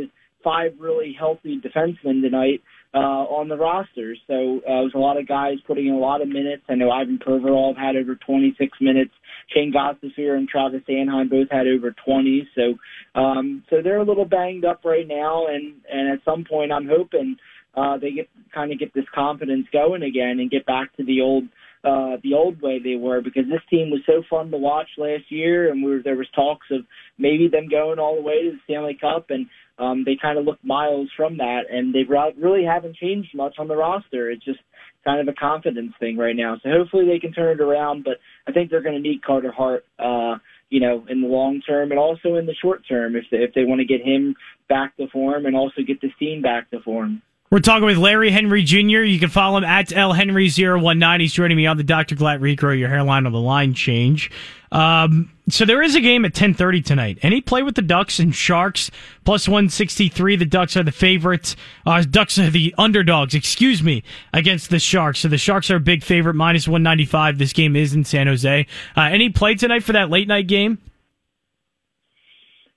five 0.45 0.73
really 0.79 1.17
healthy 1.19 1.59
defensemen 1.59 2.21
tonight 2.21 2.63
uh, 2.95 3.27
on 3.27 3.49
the 3.49 3.57
roster. 3.57 4.15
So 4.27 4.35
uh, 4.35 4.81
it 4.81 4.85
was 4.85 4.93
a 4.95 4.99
lot 4.99 5.19
of 5.19 5.27
guys 5.27 5.57
putting 5.67 5.89
in 5.89 5.95
a 5.95 5.99
lot 5.99 6.23
of 6.23 6.29
minutes. 6.29 6.63
I 6.69 6.77
know 6.77 6.91
Ivan 6.91 7.19
Provorov 7.19 7.77
had 7.77 7.97
over 7.97 8.15
26 8.15 8.79
minutes. 8.81 9.11
Shayne 9.53 9.73
Gostisbehere 9.73 10.37
and 10.37 10.49
Travis 10.49 10.83
Sanheim 10.89 11.29
both 11.29 11.49
had 11.51 11.67
over 11.67 11.95
20. 12.05 12.49
So 12.55 13.21
um, 13.21 13.65
so 13.69 13.83
they're 13.83 13.99
a 13.99 14.05
little 14.05 14.25
banged 14.25 14.65
up 14.65 14.85
right 14.85 15.07
now, 15.07 15.47
and 15.47 15.75
and 15.93 16.13
at 16.13 16.25
some 16.25 16.45
point 16.49 16.73
I'm 16.73 16.89
hoping 16.89 17.37
uh, 17.77 17.99
they 17.99 18.13
get 18.13 18.29
kind 18.55 18.73
of 18.73 18.79
get 18.79 18.95
this 18.95 19.05
confidence 19.15 19.67
going 19.73 20.03
again 20.03 20.39
and 20.39 20.51
get 20.51 20.65
back 20.67 20.97
to 20.97 21.05
the 21.05 21.21
old 21.21 21.45
uh, 21.85 22.17
the 22.23 22.35
old 22.35 22.63
way 22.63 22.79
they 22.79 22.97
were 22.97 23.21
because 23.21 23.45
this 23.45 23.61
team 23.69 23.91
was 23.91 24.01
so 24.07 24.23
fun 24.31 24.51
to 24.51 24.57
watch 24.57 24.89
last 24.97 25.31
year, 25.31 25.71
and 25.71 25.85
we 25.85 25.91
were, 25.91 26.03
there 26.03 26.17
was 26.17 26.29
talks 26.35 26.67
of 26.71 26.81
maybe 27.19 27.49
them 27.49 27.69
going 27.69 27.99
all 27.99 28.17
the 28.17 28.23
way 28.23 28.43
to 28.43 28.53
the 28.53 28.59
Stanley 28.65 28.97
Cup, 28.99 29.27
and 29.29 29.47
um, 29.79 30.05
they 30.05 30.17
kind 30.21 30.39
of 30.39 30.45
look 30.45 30.59
miles 30.65 31.11
from 31.17 31.37
that, 31.39 31.63
and 31.71 31.95
they 31.95 32.05
really 32.05 32.65
haven't 32.65 32.97
changed 32.97 33.35
much 33.35 33.57
on 33.59 33.69
the 33.69 33.77
roster. 33.77 34.31
It's 34.31 34.45
just 34.45 34.61
kind 35.05 35.21
of 35.21 35.29
a 35.29 35.37
confidence 35.39 35.93
thing 36.01 36.17
right 36.17 36.37
now. 36.37 36.57
So 36.63 36.71
hopefully 36.71 37.07
they 37.07 37.19
can 37.19 37.33
turn 37.33 37.59
it 37.59 37.63
around, 37.63 38.05
but 38.05 38.15
I 38.49 38.53
think 38.53 38.71
they're 38.71 38.83
going 38.83 38.97
to 38.97 39.09
need 39.09 39.23
Carter 39.23 39.53
Hart, 39.53 39.85
uh, 39.99 40.39
you 40.71 40.81
know, 40.81 41.05
in 41.09 41.21
the 41.21 41.29
long 41.29 41.61
term 41.61 41.91
and 41.91 42.01
also 42.01 42.37
in 42.37 42.47
the 42.47 42.55
short 42.55 42.83
term 42.89 43.15
if 43.15 43.25
they, 43.31 43.39
if 43.39 43.53
they 43.55 43.65
want 43.65 43.81
to 43.81 43.85
get 43.85 44.01
him 44.01 44.35
back 44.69 44.97
to 44.97 45.07
form 45.09 45.45
and 45.45 45.55
also 45.55 45.83
get 45.87 46.01
this 46.01 46.13
team 46.19 46.41
back 46.41 46.71
to 46.71 46.81
form. 46.81 47.21
We're 47.51 47.61
talking 47.61 47.85
with 47.85 47.99
Larry 47.99 48.31
Henry 48.31 48.65
Jr. 48.65 49.03
You 49.03 49.21
can 49.21 49.29
follow 49.29 49.59
him 49.59 49.65
at 49.65 49.89
lhenry019. 49.89 51.21
He's 51.21 51.33
joining 51.33 51.57
me 51.57 51.67
on 51.67 51.77
the 51.77 51.85
Dr. 51.85 52.17
Glatt 52.17 52.41
Regrow 52.41 52.77
Your 52.77 52.89
Hairline 52.89 53.27
on 53.27 53.33
the 53.33 53.39
Line 53.39 53.75
Change. 53.75 54.31
Um, 54.73 55.31
so 55.49 55.65
there 55.65 55.83
is 55.83 55.95
a 55.95 56.01
game 56.01 56.25
at 56.25 56.35
10:30 56.35 56.85
tonight. 56.85 57.19
Any 57.23 57.41
play 57.41 57.63
with 57.63 57.77
the 57.77 57.83
Ducks 57.83 58.19
and 58.19 58.35
Sharks 58.35 58.91
plus 59.25 59.47
163. 59.47 60.35
The 60.35 60.45
Ducks 60.45 60.77
are 60.77 60.83
the 60.83 60.91
favorites. 60.91 61.55
Uh, 61.87 62.03
Ducks 62.03 62.39
are 62.39 62.51
the 62.51 62.75
underdogs. 62.77 63.35
Excuse 63.35 63.83
me 63.85 64.03
against 64.33 64.71
the 64.71 64.81
Sharks. 64.81 65.21
So 65.21 65.29
the 65.29 65.39
Sharks 65.39 65.71
are 65.71 65.77
a 65.77 65.81
big 65.81 66.03
favorite, 66.03 66.35
minus 66.35 66.67
195. 66.67 67.39
This 67.39 67.53
game 67.53 67.77
is 67.77 67.95
in 67.95 68.05
San 68.05 68.27
Jose. 68.27 68.67
Uh, 68.97 69.01
any 69.01 69.29
play 69.29 69.55
tonight 69.55 69.85
for 69.85 69.93
that 69.93 70.11
late 70.11 70.27
night 70.27 70.49
game? 70.49 70.79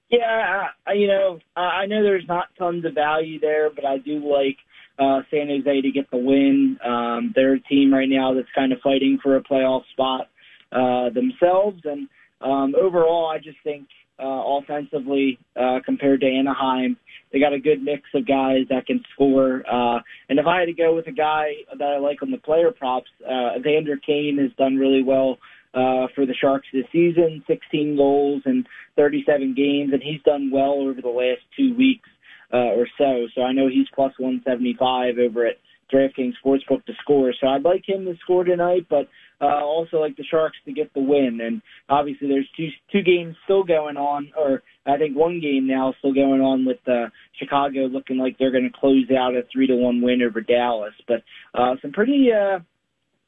Yeah, 0.09 0.67
I, 0.85 0.93
you 0.93 1.07
know, 1.07 1.39
I 1.55 1.85
know 1.85 2.01
there's 2.01 2.27
not 2.27 2.47
tons 2.57 2.85
of 2.85 2.93
value 2.93 3.39
there, 3.39 3.69
but 3.69 3.85
I 3.85 3.97
do 3.97 4.19
like 4.19 4.57
uh, 4.97 5.21
San 5.29 5.47
Jose 5.49 5.81
to 5.81 5.91
get 5.91 6.09
the 6.11 6.17
win. 6.17 6.77
Um, 6.85 7.33
they're 7.35 7.55
a 7.55 7.59
team 7.59 7.93
right 7.93 8.07
now 8.09 8.33
that's 8.33 8.47
kind 8.55 8.71
of 8.71 8.79
fighting 8.81 9.19
for 9.21 9.35
a 9.35 9.43
playoff 9.43 9.83
spot 9.91 10.29
uh, 10.71 11.09
themselves, 11.09 11.81
and 11.83 12.07
um, 12.41 12.73
overall, 12.79 13.27
I 13.27 13.37
just 13.39 13.57
think 13.63 13.87
uh, 14.19 14.57
offensively 14.57 15.39
uh, 15.59 15.79
compared 15.85 16.21
to 16.21 16.27
Anaheim, 16.27 16.97
they 17.31 17.39
got 17.39 17.53
a 17.53 17.59
good 17.59 17.83
mix 17.83 18.03
of 18.15 18.27
guys 18.27 18.61
that 18.69 18.85
can 18.85 19.03
score. 19.13 19.63
Uh, 19.69 19.99
and 20.29 20.39
if 20.39 20.45
I 20.45 20.59
had 20.59 20.65
to 20.65 20.73
go 20.73 20.95
with 20.95 21.07
a 21.07 21.11
guy 21.11 21.51
that 21.77 21.83
I 21.83 21.97
like 21.97 22.21
on 22.21 22.31
the 22.31 22.37
player 22.37 22.71
props, 22.71 23.09
uh, 23.25 23.57
Evander 23.59 23.97
Kane 23.97 24.37
has 24.41 24.51
done 24.57 24.77
really 24.77 25.03
well 25.03 25.37
uh, 25.73 26.07
for 26.15 26.25
the 26.25 26.35
Sharks 26.39 26.67
this 26.73 26.85
season, 26.91 27.43
16 27.47 27.97
goals 27.97 28.43
in 28.45 28.65
37 28.95 29.53
games, 29.55 29.93
and 29.93 30.01
he's 30.01 30.21
done 30.23 30.51
well 30.51 30.73
over 30.81 31.01
the 31.01 31.09
last 31.09 31.41
two 31.57 31.75
weeks 31.75 32.09
uh, 32.53 32.57
or 32.57 32.87
so. 32.97 33.27
So 33.35 33.41
I 33.41 33.53
know 33.53 33.67
he's 33.67 33.87
plus 33.93 34.13
175 34.17 35.17
over 35.19 35.45
at 35.45 35.57
DraftKings 35.93 36.33
Sportsbook 36.43 36.85
to 36.85 36.93
score. 37.01 37.33
So 37.39 37.47
I'd 37.47 37.63
like 37.63 37.87
him 37.87 38.05
to 38.05 38.15
score 38.21 38.43
tonight, 38.43 38.87
but 38.89 39.07
uh, 39.39 39.63
also 39.63 39.97
like 39.97 40.17
the 40.17 40.23
Sharks 40.23 40.57
to 40.65 40.73
get 40.73 40.93
the 40.93 40.99
win. 40.99 41.39
And 41.41 41.61
obviously, 41.89 42.27
there's 42.27 42.49
two 42.57 42.69
two 42.91 43.03
games 43.03 43.35
still 43.45 43.63
going 43.63 43.97
on, 43.97 44.31
or 44.37 44.63
I 44.85 44.97
think 44.97 45.15
one 45.15 45.39
game 45.39 45.67
now 45.67 45.93
still 45.99 46.13
going 46.13 46.41
on 46.41 46.65
with 46.65 46.79
uh, 46.87 47.09
Chicago 47.39 47.81
looking 47.85 48.17
like 48.17 48.37
they're 48.37 48.51
going 48.51 48.69
to 48.71 48.79
close 48.79 49.05
out 49.17 49.35
a 49.35 49.43
three 49.51 49.67
to 49.67 49.75
one 49.75 50.01
win 50.01 50.21
over 50.21 50.41
Dallas. 50.41 50.93
But 51.07 51.23
uh, 51.53 51.75
some 51.81 51.91
pretty. 51.91 52.29
Uh, 52.31 52.59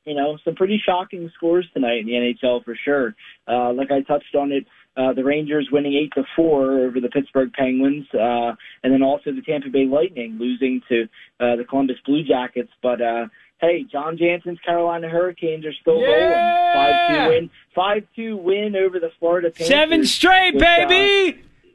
you 0.09 0.15
know, 0.15 0.39
some 0.43 0.55
pretty 0.55 0.81
shocking 0.83 1.31
scores 1.35 1.67
tonight 1.71 1.99
in 1.99 2.07
the 2.07 2.13
NHL 2.13 2.65
for 2.65 2.75
sure. 2.83 3.15
Uh, 3.47 3.71
like 3.73 3.91
I 3.91 4.01
touched 4.01 4.33
on 4.35 4.51
it, 4.51 4.65
uh, 4.97 5.13
the 5.13 5.23
Rangers 5.23 5.69
winning 5.71 5.93
eight 5.93 6.11
to 6.15 6.23
four 6.35 6.79
over 6.79 6.99
the 6.99 7.09
Pittsburgh 7.09 7.53
Penguins, 7.53 8.07
uh, 8.15 8.55
and 8.83 8.91
then 8.91 9.03
also 9.03 9.31
the 9.31 9.43
Tampa 9.43 9.69
Bay 9.69 9.85
Lightning 9.85 10.37
losing 10.39 10.81
to 10.89 11.03
uh, 11.39 11.57
the 11.57 11.63
Columbus 11.63 11.97
Blue 12.07 12.23
Jackets. 12.23 12.71
But 12.81 13.01
uh, 13.01 13.27
hey, 13.61 13.85
John 13.89 14.17
Jansen's 14.17 14.59
Carolina 14.65 15.09
Hurricanes 15.09 15.63
are 15.63 15.73
still 15.79 16.01
yeah! 16.01 16.07
rolling. 16.07 16.73
Five 16.73 17.07
two 17.07 17.29
win, 17.29 17.49
five 17.75 18.03
two 18.15 18.37
win 18.37 18.75
over 18.75 18.99
the 18.99 19.11
Florida 19.19 19.51
Panthers. 19.51 19.67
Seven 19.67 20.05
straight, 20.05 20.55
with, 20.55 20.63
baby. 20.63 21.37
Uh, 21.39 21.67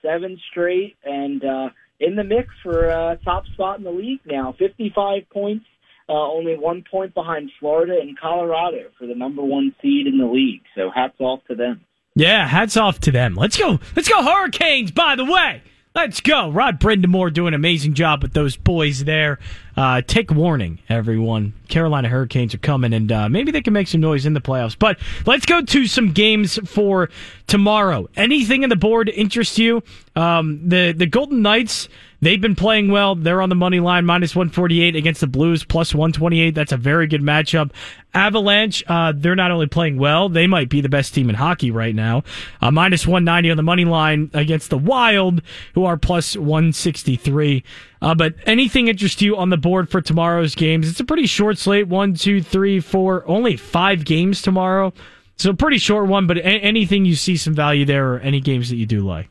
seven 0.00 0.38
straight, 0.48 0.96
and 1.02 1.44
uh, 1.44 1.70
in 1.98 2.14
the 2.14 2.24
mix 2.24 2.50
for 2.62 2.88
uh, 2.88 3.16
top 3.24 3.46
spot 3.46 3.78
in 3.78 3.84
the 3.84 3.90
league 3.90 4.20
now. 4.24 4.54
Fifty-five 4.56 5.28
points 5.30 5.66
uh, 6.08 6.12
only 6.12 6.56
one 6.56 6.84
point 6.90 7.14
behind 7.14 7.50
Florida 7.58 7.98
and 8.00 8.18
Colorado 8.18 8.90
for 8.98 9.06
the 9.06 9.14
number 9.14 9.42
one 9.42 9.74
seed 9.80 10.06
in 10.06 10.18
the 10.18 10.26
league. 10.26 10.62
So 10.74 10.90
hats 10.94 11.20
off 11.20 11.40
to 11.48 11.54
them. 11.54 11.80
Yeah, 12.14 12.46
hats 12.46 12.76
off 12.76 13.00
to 13.00 13.10
them. 13.10 13.34
Let's 13.34 13.56
go. 13.56 13.80
Let's 13.96 14.08
go 14.08 14.22
Hurricanes, 14.22 14.92
by 14.92 15.16
the 15.16 15.24
way. 15.24 15.62
Let's 15.96 16.20
go. 16.20 16.50
Rod 16.50 16.80
Brind'Amour 16.80 17.32
doing 17.32 17.48
an 17.48 17.54
amazing 17.54 17.94
job 17.94 18.20
with 18.22 18.32
those 18.32 18.56
boys 18.56 19.04
there. 19.04 19.38
Uh, 19.76 20.02
take 20.02 20.32
warning, 20.32 20.80
everyone. 20.88 21.54
Carolina 21.68 22.08
Hurricanes 22.08 22.52
are 22.52 22.58
coming, 22.58 22.92
and 22.92 23.12
uh, 23.12 23.28
maybe 23.28 23.52
they 23.52 23.62
can 23.62 23.72
make 23.72 23.86
some 23.86 24.00
noise 24.00 24.26
in 24.26 24.34
the 24.34 24.40
playoffs. 24.40 24.76
But 24.76 24.98
let's 25.24 25.46
go 25.46 25.62
to 25.62 25.86
some 25.86 26.10
games 26.10 26.58
for 26.68 27.10
tomorrow. 27.46 28.08
Anything 28.16 28.64
in 28.64 28.70
the 28.70 28.76
board 28.76 29.08
interest 29.08 29.56
you? 29.56 29.84
Um, 30.16 30.68
the 30.68 30.90
the 30.90 31.06
Golden 31.06 31.42
Knights 31.42 31.88
They've 32.24 32.40
been 32.40 32.56
playing 32.56 32.90
well. 32.90 33.14
They're 33.14 33.42
on 33.42 33.50
the 33.50 33.54
money 33.54 33.80
line, 33.80 34.06
minus 34.06 34.34
148 34.34 34.96
against 34.96 35.20
the 35.20 35.26
Blues, 35.26 35.62
plus 35.62 35.94
128. 35.94 36.54
That's 36.54 36.72
a 36.72 36.78
very 36.78 37.06
good 37.06 37.20
matchup. 37.20 37.70
Avalanche, 38.14 38.82
uh, 38.86 39.12
they're 39.14 39.36
not 39.36 39.50
only 39.50 39.66
playing 39.66 39.98
well, 39.98 40.30
they 40.30 40.46
might 40.46 40.70
be 40.70 40.80
the 40.80 40.88
best 40.88 41.12
team 41.12 41.28
in 41.28 41.34
hockey 41.34 41.70
right 41.70 41.94
now. 41.94 42.22
Uh, 42.62 42.70
minus 42.70 43.06
190 43.06 43.50
on 43.50 43.58
the 43.58 43.62
money 43.62 43.84
line 43.84 44.30
against 44.32 44.70
the 44.70 44.78
Wild, 44.78 45.42
who 45.74 45.84
are 45.84 45.98
plus 45.98 46.34
163. 46.34 47.62
Uh, 48.00 48.14
but 48.14 48.34
anything 48.46 48.88
interest 48.88 49.20
you 49.20 49.36
on 49.36 49.50
the 49.50 49.58
board 49.58 49.90
for 49.90 50.00
tomorrow's 50.00 50.54
games? 50.54 50.88
It's 50.88 51.00
a 51.00 51.04
pretty 51.04 51.26
short 51.26 51.58
slate. 51.58 51.88
One, 51.88 52.14
two, 52.14 52.40
three, 52.40 52.80
four, 52.80 53.22
only 53.28 53.58
five 53.58 54.06
games 54.06 54.40
tomorrow. 54.40 54.94
So 55.36 55.52
pretty 55.52 55.76
short 55.76 56.06
one, 56.06 56.26
but 56.26 56.38
a- 56.38 56.42
anything 56.42 57.04
you 57.04 57.16
see 57.16 57.36
some 57.36 57.52
value 57.52 57.84
there 57.84 58.14
or 58.14 58.18
any 58.20 58.40
games 58.40 58.70
that 58.70 58.76
you 58.76 58.86
do 58.86 59.00
like? 59.00 59.28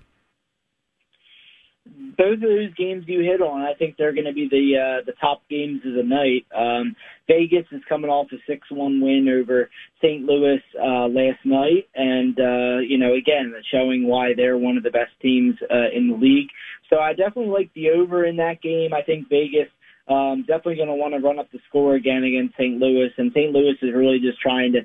Both 2.18 2.36
of 2.36 2.42
those 2.42 2.74
games 2.76 3.06
you 3.08 3.22
hit 3.22 3.42
on, 3.42 3.62
I 3.62 3.74
think 3.74 3.96
they're 3.98 4.14
going 4.14 4.26
to 4.26 4.34
be 4.34 4.48
the 4.50 4.78
uh, 4.78 5.06
the 5.06 5.14
top 5.20 5.42
games 5.50 5.82
of 5.86 5.94
the 5.94 6.04
night. 6.04 6.46
Um, 6.56 6.96
Vegas 7.28 7.66
is 7.72 7.82
coming 7.88 8.10
off 8.10 8.28
a 8.32 8.38
six 8.48 8.70
one 8.72 9.02
win 9.02 9.28
over 9.30 9.70
St. 10.02 10.24
Louis 10.24 10.62
uh, 10.80 11.08
last 11.08 11.40
night, 11.46 11.88
and 11.96 12.38
uh, 12.40 12.80
you 12.80 12.98
know 12.98 13.14
again 13.14 13.54
showing 13.72 14.08
why 14.08 14.34
they're 14.36 14.58
one 14.58 14.78
of 14.78 14.84
the 14.84 14.92
best 14.92 15.12
teams 15.22 15.56
uh, 15.72 15.90
in 15.96 16.10
the 16.10 16.18
league. 16.18 16.50
So 16.90 17.00
I 17.00 17.14
definitely 17.14 17.52
like 17.52 17.72
the 17.74 17.90
over 17.90 18.26
in 18.26 18.38
that 18.38 18.62
game. 18.62 18.94
I 18.94 19.02
think 19.02 19.30
Vegas 19.30 19.70
um, 20.08 20.44
definitely 20.46 20.76
going 20.76 20.90
to 20.90 20.96
want 20.96 21.14
to 21.14 21.22
run 21.26 21.40
up 21.40 21.50
the 21.52 21.60
score 21.70 21.96
again 21.96 22.24
against 22.24 22.56
St. 22.56 22.78
Louis, 22.78 23.10
and 23.18 23.32
St. 23.34 23.54
Louis 23.54 23.76
is 23.82 23.96
really 23.96 24.20
just 24.20 24.40
trying 24.42 24.74
to 24.74 24.82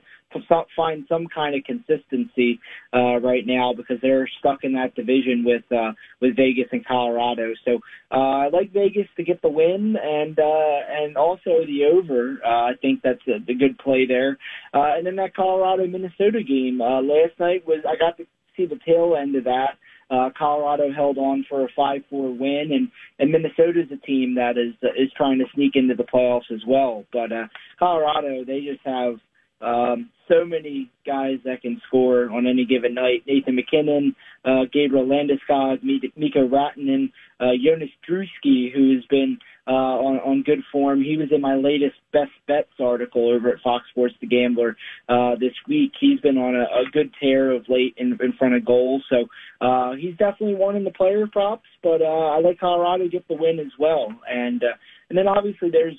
find 0.76 1.04
some 1.08 1.26
kind 1.34 1.54
of 1.54 1.64
consistency 1.64 2.60
uh, 2.94 3.16
right 3.20 3.46
now 3.46 3.72
because 3.76 3.96
they're 4.02 4.28
stuck 4.38 4.60
in 4.62 4.72
that 4.74 4.94
division 4.94 5.44
with 5.44 5.62
uh, 5.72 5.92
with 6.20 6.36
Vegas 6.36 6.68
and 6.72 6.84
Colorado. 6.86 7.52
So 7.64 7.78
uh, 8.10 8.46
I 8.46 8.48
like 8.48 8.72
Vegas 8.72 9.06
to 9.16 9.24
get 9.24 9.42
the 9.42 9.48
win 9.48 9.96
and 10.02 10.38
uh, 10.38 10.78
and 10.90 11.16
also 11.16 11.64
the 11.66 11.84
over. 11.92 12.38
Uh, 12.44 12.48
I 12.48 12.72
think 12.80 13.00
that's 13.02 13.26
a, 13.26 13.36
a 13.50 13.54
good 13.54 13.78
play 13.78 14.06
there. 14.06 14.38
Uh, 14.74 14.96
and 14.96 15.06
then 15.06 15.16
that 15.16 15.34
Colorado 15.34 15.86
Minnesota 15.86 16.42
game 16.46 16.80
uh, 16.80 17.00
last 17.00 17.38
night 17.38 17.66
was 17.66 17.80
I 17.88 17.96
got 17.96 18.16
to 18.18 18.24
see 18.56 18.66
the 18.66 18.78
tail 18.86 19.16
end 19.18 19.36
of 19.36 19.44
that. 19.44 19.78
Uh, 20.10 20.30
Colorado 20.38 20.90
held 20.90 21.18
on 21.18 21.44
for 21.50 21.64
a 21.64 21.68
5-4 21.78 22.02
win, 22.38 22.70
and 22.72 22.88
and 23.18 23.30
Minnesota's 23.30 23.90
a 23.92 24.06
team 24.06 24.36
that 24.36 24.56
is 24.56 24.74
is 24.96 25.12
trying 25.16 25.38
to 25.38 25.44
sneak 25.54 25.72
into 25.74 25.94
the 25.94 26.04
playoffs 26.04 26.50
as 26.50 26.60
well. 26.66 27.04
But 27.12 27.30
uh, 27.30 27.48
Colorado, 27.78 28.42
they 28.44 28.60
just 28.60 28.80
have 28.86 29.16
um, 29.60 30.10
so 30.28 30.44
many 30.44 30.90
guys 31.06 31.38
that 31.44 31.62
can 31.62 31.80
score 31.88 32.30
on 32.30 32.46
any 32.46 32.64
given 32.64 32.94
night. 32.94 33.24
Nathan 33.26 33.56
MacKinnon, 33.56 34.14
uh, 34.44 34.64
Gabriel 34.72 35.06
Landeskog, 35.06 35.82
Mikko 35.82 36.48
Rantanen, 36.48 37.10
uh, 37.40 37.52
Jonas 37.62 37.88
Druski, 38.08 38.72
who 38.72 38.94
has 38.94 39.04
been 39.06 39.38
uh, 39.66 39.70
on, 39.70 40.16
on 40.18 40.42
good 40.42 40.60
form. 40.70 41.02
He 41.02 41.16
was 41.16 41.28
in 41.34 41.40
my 41.40 41.54
latest 41.54 41.96
best 42.12 42.30
bets 42.46 42.68
article 42.80 43.30
over 43.30 43.48
at 43.48 43.60
Fox 43.62 43.84
Sports 43.90 44.14
The 44.20 44.26
Gambler 44.26 44.76
uh, 45.08 45.32
this 45.40 45.54
week. 45.66 45.92
He's 45.98 46.20
been 46.20 46.38
on 46.38 46.54
a, 46.54 46.62
a 46.62 46.90
good 46.92 47.10
tear 47.20 47.50
of 47.50 47.64
late 47.68 47.94
in, 47.96 48.18
in 48.22 48.32
front 48.38 48.54
of 48.54 48.64
goals, 48.64 49.04
so 49.10 49.26
uh, 49.60 49.92
he's 49.94 50.16
definitely 50.16 50.54
one 50.54 50.76
in 50.76 50.84
the 50.84 50.90
player 50.90 51.26
props. 51.26 51.66
But 51.82 52.00
uh, 52.02 52.04
I 52.04 52.40
like 52.40 52.60
Colorado 52.60 53.04
to 53.04 53.10
get 53.10 53.26
the 53.28 53.34
win 53.34 53.58
as 53.58 53.72
well, 53.78 54.08
and 54.28 54.62
uh, 54.62 54.76
and 55.08 55.18
then 55.18 55.26
obviously 55.26 55.70
there's 55.70 55.96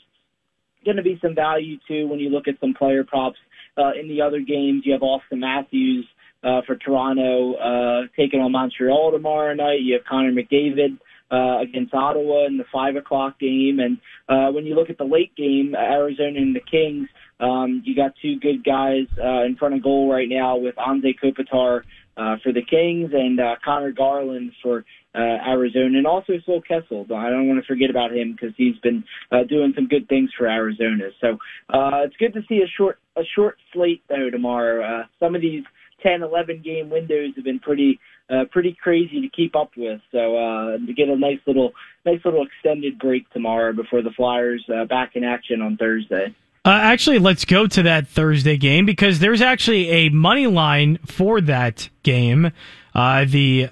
going 0.85 0.97
to 0.97 1.03
be 1.03 1.19
some 1.21 1.35
value 1.35 1.77
too 1.87 2.07
when 2.07 2.19
you 2.19 2.29
look 2.29 2.47
at 2.47 2.59
some 2.59 2.73
player 2.73 3.03
props 3.03 3.37
uh, 3.79 3.91
in 3.99 4.07
the 4.09 4.21
other 4.21 4.39
games, 4.39 4.83
you 4.85 4.93
have 4.93 5.01
Auston 5.01 5.39
Matthews 5.39 6.05
uh, 6.43 6.61
for 6.65 6.75
Toronto 6.75 7.53
uh, 7.53 8.07
taking 8.15 8.39
on 8.39 8.51
Montreal 8.51 9.11
tomorrow 9.11 9.53
night. 9.53 9.81
You 9.81 9.95
have 9.95 10.05
Connor 10.05 10.31
McDavid 10.31 10.99
uh, 11.31 11.59
against 11.61 11.93
Ottawa 11.93 12.45
in 12.45 12.57
the 12.57 12.65
five 12.71 12.95
o'clock 12.95 13.39
game. 13.39 13.79
And 13.79 13.97
uh, 14.27 14.51
when 14.51 14.65
you 14.65 14.75
look 14.75 14.89
at 14.89 14.97
the 14.97 15.03
late 15.03 15.35
game, 15.35 15.75
Arizona 15.75 16.39
and 16.39 16.55
the 16.55 16.61
Kings, 16.61 17.07
um, 17.39 17.81
you 17.85 17.95
got 17.95 18.11
two 18.21 18.39
good 18.39 18.63
guys 18.63 19.05
uh, 19.23 19.43
in 19.43 19.55
front 19.57 19.75
of 19.75 19.83
goal 19.83 20.11
right 20.11 20.27
now 20.27 20.57
with 20.57 20.75
Anze 20.75 21.15
Kopitar 21.23 21.81
uh, 22.17 22.35
for 22.43 22.51
the 22.51 22.61
Kings 22.61 23.11
and 23.13 23.39
uh, 23.39 23.55
Conor 23.63 23.91
Garland 23.91 24.51
for 24.61 24.83
uh, 25.19 25.49
Arizona, 25.49 25.97
and 25.97 26.07
also 26.07 26.33
Phil 26.45 26.61
Kessel. 26.61 27.05
I 27.13 27.29
don't 27.29 27.47
want 27.47 27.59
to 27.59 27.67
forget 27.67 27.89
about 27.89 28.11
him 28.11 28.31
because 28.31 28.55
he's 28.55 28.77
been 28.77 29.03
uh, 29.31 29.43
doing 29.43 29.73
some 29.75 29.87
good 29.87 30.07
things 30.07 30.29
for 30.37 30.47
Arizona. 30.47 31.09
So 31.19 31.37
uh, 31.69 32.05
it's 32.05 32.15
good 32.17 32.33
to 32.33 32.41
see 32.47 32.61
a 32.63 32.67
short 32.77 32.99
a 33.17 33.23
short 33.35 33.57
slate 33.73 34.03
though 34.07 34.29
tomorrow. 34.29 34.83
Uh, 34.83 35.03
some 35.19 35.35
of 35.35 35.41
these 35.41 35.63
10, 36.03 36.23
11 36.23 36.61
game 36.63 36.89
windows 36.89 37.33
have 37.35 37.43
been 37.43 37.59
pretty 37.59 37.99
uh, 38.29 38.45
pretty 38.51 38.77
crazy 38.81 39.21
to 39.21 39.29
keep 39.29 39.55
up 39.55 39.71
with. 39.75 39.99
So 40.11 40.37
uh, 40.37 40.77
to 40.77 40.93
get 40.95 41.09
a 41.09 41.17
nice 41.17 41.39
little 41.45 41.73
nice 42.05 42.19
little 42.23 42.45
extended 42.45 42.99
break 42.99 43.29
tomorrow 43.31 43.73
before 43.73 44.01
the 44.01 44.11
Flyers 44.11 44.63
uh, 44.73 44.85
back 44.85 45.15
in 45.15 45.23
action 45.23 45.61
on 45.61 45.77
Thursday. 45.77 46.33
Uh, 46.65 46.71
actually, 46.71 47.19
let's 47.19 47.45
go 47.45 47.67
to 47.67 47.83
that 47.83 48.07
Thursday 48.07 48.57
game 48.57 48.85
because 48.85 49.19
there's 49.19 49.41
actually 49.41 49.89
a 49.89 50.09
money 50.09 50.45
line 50.45 50.99
for 51.05 51.41
that 51.41 51.89
game. 52.03 52.51
Uh, 52.93 53.25
the 53.25 53.69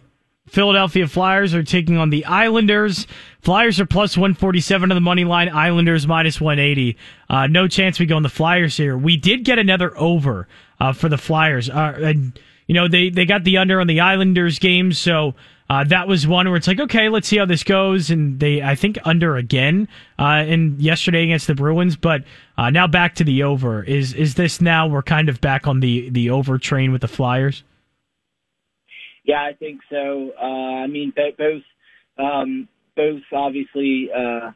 Philadelphia 0.47 1.07
Flyers 1.07 1.53
are 1.53 1.63
taking 1.63 1.97
on 1.97 2.09
the 2.09 2.25
Islanders. 2.25 3.05
Flyers 3.41 3.79
are 3.79 3.85
plus 3.85 4.17
147 4.17 4.91
on 4.91 4.95
the 4.95 5.01
money 5.01 5.25
line. 5.25 5.49
Islanders 5.49 6.07
minus 6.07 6.39
180. 6.39 6.97
Uh, 7.29 7.47
no 7.47 7.67
chance 7.67 7.99
we 7.99 8.05
go 8.05 8.15
on 8.15 8.23
the 8.23 8.29
Flyers 8.29 8.75
here. 8.77 8.97
We 8.97 9.17
did 9.17 9.43
get 9.43 9.59
another 9.59 9.97
over 9.97 10.47
uh, 10.79 10.93
for 10.93 11.09
the 11.09 11.17
Flyers. 11.17 11.69
Uh, 11.69 11.97
and, 12.01 12.39
you 12.65 12.73
know, 12.75 12.87
they, 12.87 13.09
they 13.09 13.25
got 13.25 13.43
the 13.43 13.57
under 13.57 13.81
on 13.81 13.87
the 13.87 13.99
Islanders 13.99 14.59
game, 14.59 14.93
so 14.93 15.35
uh, 15.69 15.83
that 15.83 16.07
was 16.07 16.25
one 16.25 16.47
where 16.47 16.55
it's 16.55 16.67
like, 16.67 16.79
okay, 16.79 17.09
let's 17.09 17.27
see 17.27 17.37
how 17.37 17.45
this 17.45 17.63
goes. 17.63 18.09
And 18.09 18.39
they, 18.39 18.61
I 18.61 18.75
think, 18.75 18.97
under 19.03 19.35
again 19.35 19.87
uh, 20.17 20.45
in 20.47 20.79
yesterday 20.79 21.23
against 21.23 21.47
the 21.47 21.55
Bruins. 21.55 21.95
But 21.97 22.23
uh, 22.57 22.69
now 22.69 22.87
back 22.87 23.15
to 23.15 23.23
the 23.23 23.43
over. 23.43 23.83
Is 23.83 24.13
is 24.13 24.35
this 24.35 24.61
now 24.61 24.87
we're 24.87 25.03
kind 25.03 25.27
of 25.27 25.41
back 25.41 25.67
on 25.67 25.81
the 25.81 26.09
the 26.09 26.29
over 26.29 26.57
train 26.57 26.91
with 26.91 27.01
the 27.01 27.07
Flyers? 27.07 27.63
Yeah, 29.27 29.43
I 29.43 29.53
think 29.53 29.81
so. 29.89 30.31
Uh, 30.41 30.83
I 30.83 30.87
mean, 30.87 31.13
both 31.15 31.61
um, 32.17 32.67
both 32.95 33.21
obviously 33.31 34.09
uh, 34.15 34.51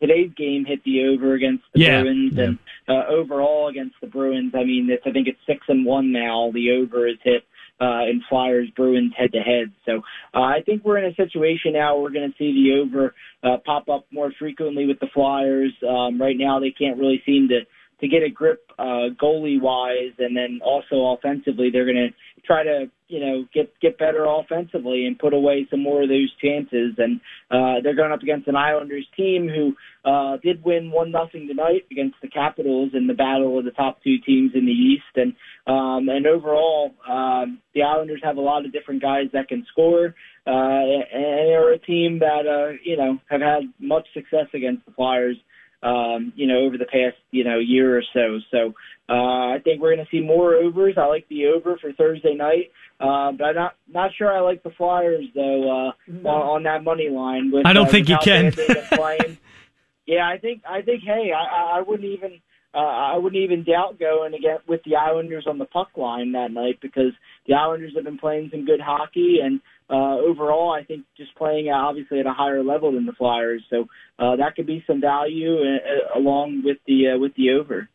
today's 0.00 0.30
game 0.36 0.64
hit 0.64 0.82
the 0.84 1.04
over 1.04 1.34
against 1.34 1.64
the 1.74 1.80
yeah, 1.80 2.00
Bruins, 2.00 2.32
yeah. 2.34 2.44
and 2.44 2.58
uh, 2.88 3.06
overall 3.08 3.68
against 3.68 3.96
the 4.00 4.06
Bruins, 4.06 4.52
I 4.54 4.62
mean, 4.62 4.88
it's 4.88 5.02
I 5.04 5.10
think 5.10 5.26
it's 5.26 5.38
six 5.46 5.60
and 5.68 5.84
one 5.84 6.12
now. 6.12 6.50
The 6.54 6.70
over 6.72 7.08
is 7.08 7.16
hit 7.24 7.42
uh, 7.80 8.04
in 8.04 8.22
Flyers 8.28 8.68
Bruins 8.76 9.12
head 9.18 9.32
to 9.32 9.40
head. 9.40 9.72
So 9.84 10.02
uh, 10.32 10.42
I 10.42 10.62
think 10.64 10.84
we're 10.84 10.98
in 10.98 11.10
a 11.10 11.14
situation 11.16 11.72
now 11.72 11.94
where 11.94 12.04
we're 12.04 12.10
going 12.10 12.30
to 12.30 12.38
see 12.38 12.52
the 12.52 12.80
over 12.80 13.14
uh, 13.42 13.58
pop 13.64 13.88
up 13.88 14.06
more 14.12 14.32
frequently 14.38 14.86
with 14.86 15.00
the 15.00 15.08
Flyers. 15.12 15.72
Um, 15.86 16.20
right 16.20 16.36
now, 16.38 16.60
they 16.60 16.70
can't 16.70 16.98
really 16.98 17.20
seem 17.26 17.48
to 17.48 17.60
to 18.00 18.08
get 18.08 18.22
a 18.22 18.30
grip 18.30 18.70
uh, 18.78 19.10
goalie 19.20 19.60
wise, 19.60 20.12
and 20.18 20.36
then 20.36 20.60
also 20.62 21.16
offensively, 21.16 21.70
they're 21.70 21.84
going 21.84 22.10
to 22.10 22.42
try 22.44 22.62
to 22.62 22.90
you 23.08 23.20
know 23.20 23.44
get 23.52 23.72
get 23.80 23.98
better 23.98 24.24
offensively 24.26 25.06
and 25.06 25.18
put 25.18 25.32
away 25.32 25.66
some 25.70 25.82
more 25.82 26.02
of 26.02 26.08
those 26.08 26.32
chances. 26.42 26.94
And 26.98 27.20
uh, 27.50 27.80
they're 27.82 27.94
going 27.94 28.12
up 28.12 28.22
against 28.22 28.48
an 28.48 28.56
Islanders 28.56 29.06
team 29.16 29.48
who 29.48 29.74
uh, 30.08 30.38
did 30.42 30.64
win 30.64 30.90
one 30.90 31.10
nothing 31.10 31.46
tonight 31.48 31.84
against 31.90 32.16
the 32.22 32.28
Capitals 32.28 32.90
in 32.94 33.06
the 33.06 33.14
battle 33.14 33.58
of 33.58 33.64
the 33.64 33.70
top 33.70 34.02
two 34.02 34.16
teams 34.18 34.52
in 34.54 34.66
the 34.66 34.72
East. 34.72 35.04
And 35.16 35.34
um, 35.66 36.08
and 36.08 36.26
overall, 36.26 36.94
um, 37.08 37.60
the 37.74 37.82
Islanders 37.82 38.20
have 38.24 38.36
a 38.36 38.42
lot 38.42 38.66
of 38.66 38.72
different 38.72 39.02
guys 39.02 39.26
that 39.32 39.48
can 39.48 39.64
score. 39.70 40.14
Uh, 40.46 40.50
and 40.50 41.48
they're 41.48 41.72
a 41.72 41.78
team 41.78 42.18
that 42.18 42.46
uh, 42.46 42.76
you 42.84 42.96
know 42.96 43.18
have 43.30 43.40
had 43.40 43.62
much 43.78 44.06
success 44.12 44.46
against 44.52 44.84
the 44.84 44.92
Flyers 44.92 45.36
um, 45.84 46.32
you 46.34 46.46
know, 46.46 46.58
over 46.60 46.78
the 46.78 46.86
past, 46.86 47.16
you 47.30 47.44
know, 47.44 47.58
year 47.58 47.98
or 47.98 48.02
so. 48.12 48.38
So 48.50 48.74
uh, 49.08 49.54
I 49.54 49.58
think 49.62 49.80
we're 49.80 49.94
going 49.94 50.06
to 50.06 50.10
see 50.10 50.24
more 50.24 50.54
overs. 50.54 50.94
I 50.96 51.04
like 51.06 51.28
the 51.28 51.46
over 51.46 51.76
for 51.76 51.92
Thursday 51.92 52.34
night. 52.34 52.72
Uh, 53.00 53.32
but 53.32 53.44
I'm 53.44 53.54
not 53.54 53.74
not 53.92 54.10
sure 54.16 54.32
I 54.32 54.40
like 54.40 54.62
the 54.62 54.70
Flyers 54.70 55.24
though 55.34 55.88
uh, 55.88 55.92
no. 56.06 56.30
on, 56.30 56.42
on 56.56 56.62
that 56.62 56.84
money 56.84 57.08
line. 57.10 57.50
With, 57.52 57.66
I 57.66 57.72
don't 57.72 57.88
uh, 57.88 57.90
think 57.90 58.08
you 58.08 58.18
can. 58.22 58.54
yeah, 60.06 60.28
I 60.28 60.38
think 60.38 60.62
I 60.68 60.80
think 60.82 61.02
hey, 61.04 61.32
I, 61.36 61.78
I 61.78 61.82
wouldn't 61.82 62.08
even 62.08 62.40
uh, 62.74 62.78
I 62.78 63.16
wouldn't 63.16 63.42
even 63.42 63.64
doubt 63.64 63.98
going 63.98 64.34
again 64.34 64.58
with 64.66 64.82
the 64.84 64.96
Islanders 64.96 65.46
on 65.46 65.58
the 65.58 65.64
puck 65.64 65.90
line 65.96 66.32
that 66.32 66.50
night 66.50 66.78
because 66.80 67.12
the 67.46 67.54
Islanders 67.54 67.92
have 67.94 68.04
been 68.04 68.18
playing 68.18 68.50
some 68.50 68.64
good 68.64 68.80
hockey 68.80 69.38
and 69.42 69.60
uh, 69.90 70.16
overall, 70.16 70.72
I 70.72 70.82
think 70.82 71.04
just 71.16 71.34
playing 71.36 71.68
obviously 71.68 72.18
at 72.18 72.26
a 72.26 72.32
higher 72.32 72.64
level 72.64 72.92
than 72.92 73.04
the 73.04 73.12
Flyers, 73.12 73.62
so 73.68 73.86
uh, 74.18 74.36
that 74.36 74.56
could 74.56 74.66
be 74.66 74.82
some 74.86 75.00
value 75.00 75.58
uh, 75.58 76.18
along 76.18 76.62
with 76.64 76.78
the 76.86 77.10
uh, 77.10 77.18
with 77.18 77.34
the 77.34 77.50
over. 77.50 77.88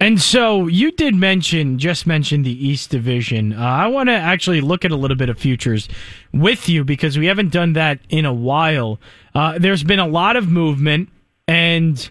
And 0.00 0.20
so 0.20 0.66
you 0.66 0.92
did 0.92 1.14
mention, 1.14 1.78
just 1.78 2.06
mention 2.06 2.42
the 2.42 2.66
East 2.66 2.90
Division. 2.90 3.52
Uh, 3.52 3.58
I 3.58 3.86
want 3.88 4.08
to 4.08 4.14
actually 4.14 4.62
look 4.62 4.84
at 4.84 4.92
a 4.92 4.96
little 4.96 5.16
bit 5.16 5.28
of 5.28 5.38
futures 5.38 5.90
with 6.32 6.70
you 6.70 6.84
because 6.84 7.18
we 7.18 7.26
haven't 7.26 7.52
done 7.52 7.74
that 7.74 7.98
in 8.08 8.24
a 8.24 8.32
while. 8.32 8.98
Uh, 9.34 9.58
there's 9.58 9.82
been 9.82 9.98
a 9.98 10.06
lot 10.06 10.36
of 10.36 10.48
movement, 10.48 11.10
and 11.46 12.08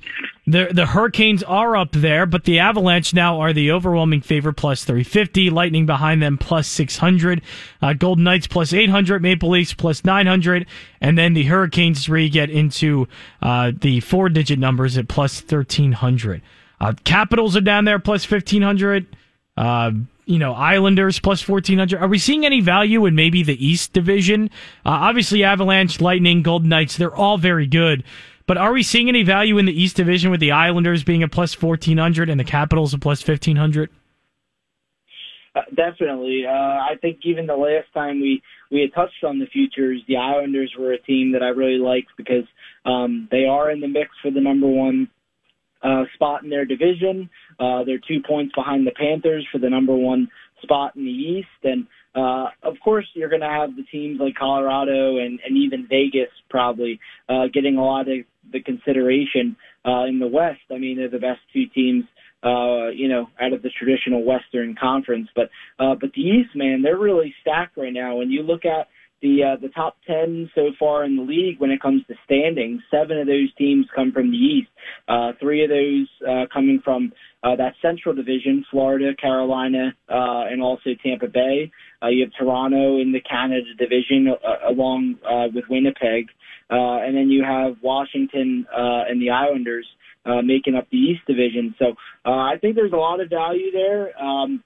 the 0.50 0.70
the 0.72 0.88
Hurricanes 0.88 1.44
are 1.44 1.77
up 1.77 1.91
there, 1.91 2.25
but 2.25 2.44
the 2.44 2.60
Avalanche 2.60 3.13
now 3.13 3.39
are 3.39 3.53
the 3.53 3.72
overwhelming 3.72 4.22
favorite, 4.22 4.56
plus 4.56 4.84
350. 4.84 5.50
Lightning 5.50 5.86
behind 5.86 6.22
them, 6.22 6.38
plus 6.38 6.68
600. 6.68 7.41
Uh, 7.82 7.94
Golden 7.94 8.24
Knights, 8.24 8.48
plus 8.48 8.74
800. 8.74 9.22
Maple 9.22 9.50
Leafs, 9.50 9.74
plus 9.74 10.03
900. 10.03 10.65
And 11.01 11.18
then 11.18 11.34
the 11.34 11.44
Hurricanes 11.44 12.03
three 12.03 12.29
get 12.29 12.50
into 12.50 13.08
uh, 13.41 13.72
the 13.79 14.00
four 14.00 14.29
digit 14.29 14.58
numbers 14.58 14.98
at 14.98 15.08
plus 15.08 15.39
1300. 15.41 16.41
Uh, 16.82 16.94
Capitals 17.03 17.56
are 17.56 17.62
down 17.62 17.86
there, 17.86 18.00
plus 18.00 18.29
1500. 18.29 19.06
Uh, 19.56 19.91
you 20.25 20.39
know, 20.39 20.53
Islanders 20.53 21.20
plus 21.20 21.48
1400. 21.48 22.00
Are 22.00 22.08
we 22.08 22.20
seeing 22.20 22.46
any 22.46 22.62
value 22.62 23.06
in 23.06 23.15
maybe 23.15 23.44
the 23.44 23.63
East 23.65 23.94
Division? 23.94 24.50
Uh, 24.86 24.89
obviously, 24.89 25.44
Avalanche, 25.44 26.00
Lightning, 26.00 26.44
Golden 26.44 26.70
Knights, 26.70 26.98
they're 26.98 27.15
all 27.15 27.38
very 27.38 27.68
good. 27.68 28.03
But 28.50 28.58
are 28.58 28.74
we 28.74 28.82
seeing 28.82 29.10
any 29.10 29.22
value 29.22 29.60
in 29.60 29.68
the 29.68 29.79
East 29.79 29.96
Division 29.96 30.32
with 30.32 30.39
the 30.39 30.53
Islanders 30.53 31.03
being 31.03 31.22
a 31.22 31.27
plus 31.27 31.53
1400 31.62 32.32
and 32.32 32.39
the 32.39 32.44
Capitals 32.44 32.96
a 32.96 32.98
plus 32.98 33.22
1500? 33.22 33.91
Uh, 35.56 35.62
definitely. 35.75 36.46
Uh, 36.48 36.51
I 36.51 36.96
think 37.00 37.20
even 37.25 37.46
the 37.46 37.53
last 37.53 37.94
time 37.94 38.20
we, 38.20 38.41
we 38.72 38.82
had 38.82 38.91
touched 38.96 39.24
on 39.24 39.38
the 39.38 39.46
futures, 39.46 40.01
the 40.08 40.18
Islanders 40.18 40.74
were 40.79 40.94
a 40.94 40.98
team 40.98 41.34
that 41.34 41.44
I 41.44 41.50
really 41.50 41.77
liked 41.77 42.08
because 42.18 42.46
um, 42.86 43.27
they 43.29 43.46
are 43.46 43.70
in 43.70 43.82
the 43.82 43.88
mix 43.88 44.10
for 44.20 44.32
the 44.32 44.41
number 44.41 44.65
one 44.65 45.10
uh, 45.84 46.06
spot 46.15 46.44
in 46.44 46.50
their 46.50 46.65
division. 46.65 47.29
Uh, 47.60 47.84
they're 47.84 48.00
two 48.00 48.24
points 48.27 48.56
behind 48.56 48.88
the 48.88 48.91
Panthers 49.00 49.48
for 49.51 49.60
the 49.60 49.70
number 49.70 49.96
one 49.96 50.27
spot 50.63 50.96
in 50.96 51.06
the 51.06 51.12
East. 51.12 51.48
And 51.63 51.86
uh, 52.16 52.48
of 52.63 52.75
course, 52.84 53.06
you're 53.13 53.30
going 53.30 53.42
to 53.42 53.48
have 53.48 53.75
the 53.75 53.84
teams 53.84 54.20
like 54.20 54.36
Colorado 54.36 55.18
and, 55.18 55.39
and 55.46 55.58
even 55.58 55.88
Vegas 55.88 56.30
probably 56.50 57.00
uh, 57.28 57.46
getting 57.54 57.78
a 57.78 57.84
lot 57.84 58.08
of 58.10 58.18
the 58.51 58.62
consideration 58.62 59.56
uh, 59.86 60.06
in 60.06 60.20
the 60.20 60.28
West. 60.28 60.62
I 60.72 60.78
mean, 60.78 60.98
they're 60.98 61.10
the 61.10 61.20
best 61.20 61.39
two 61.54 61.66
teams, 61.74 62.06
uh, 62.44 62.89
you 62.89 63.08
know, 63.08 63.28
out 63.39 63.54
of 63.54 63.62
the 63.62 63.70
traditional 63.70 64.24
Western 64.24 64.75
Conference. 64.80 65.29
But 65.36 65.50
uh, 65.77 65.96
but 66.00 66.12
the 66.14 66.22
East, 66.22 66.55
man, 66.55 66.81
they're 66.81 66.98
really 66.98 67.33
stacked 67.42 67.77
right 67.77 67.94
now. 67.94 68.16
When 68.16 68.31
you 68.31 68.42
look 68.42 68.66
at 68.66 68.88
the 69.22 69.44
uh, 69.44 69.62
the 69.62 69.70
top 69.70 69.98
ten 70.05 70.50
so 70.55 70.72
far 70.79 71.03
in 71.03 71.16
the 71.16 71.22
league 71.22 71.60
when 71.60 71.72
it 71.72 71.82
comes 71.82 72.03
to 72.08 72.16
standings, 72.25 72.82
seven 72.92 73.18
of 73.18 73.27
those 73.27 73.53
teams 73.58 73.86
come 73.96 74.12
from 74.12 74.32
the 74.32 74.38
East. 74.38 74.70
Uh, 75.08 75.32
three 75.40 75.64
of 75.64 75.70
those 75.70 76.08
uh, 76.27 76.46
coming 76.51 76.82
from 76.84 77.12
uh, 77.44 77.55
that 77.55 77.74
Central 77.82 78.14
Division: 78.16 78.66
Florida, 78.72 79.12
Carolina, 79.20 79.94
uh, 80.10 80.46
and 80.50 80.62
also 80.62 80.92
Tampa 81.03 81.27
Bay. 81.27 81.72
Uh, 82.01 82.08
you 82.08 82.24
have 82.24 82.34
Toronto 82.40 83.00
in 83.00 83.12
the 83.12 83.22
Canada 83.22 83.74
Division, 83.77 84.27
uh, 84.29 84.70
along 84.72 85.16
uh, 85.29 85.48
with 85.53 85.66
Winnipeg. 85.70 86.27
Uh, 86.72 87.01
and 87.01 87.18
then 87.18 87.29
you 87.29 87.44
have 87.44 87.77
Washington 87.82 88.66
uh, 88.72 89.03
and 89.10 89.20
the 89.20 89.32
Islanders 89.32 89.88
uh, 90.25 90.42
making 90.42 90.75
up 90.75 90.88
the 90.92 90.98
East 90.98 91.22
Division. 91.25 91.75
So 91.79 91.96
uh, 92.25 92.29
I 92.29 92.55
think 92.62 92.75
there's 92.75 92.94
a 92.94 92.98
lot 92.98 93.20
of 93.20 93.29
value 93.29 93.72
there. 93.72 94.18
Um, 94.22 94.64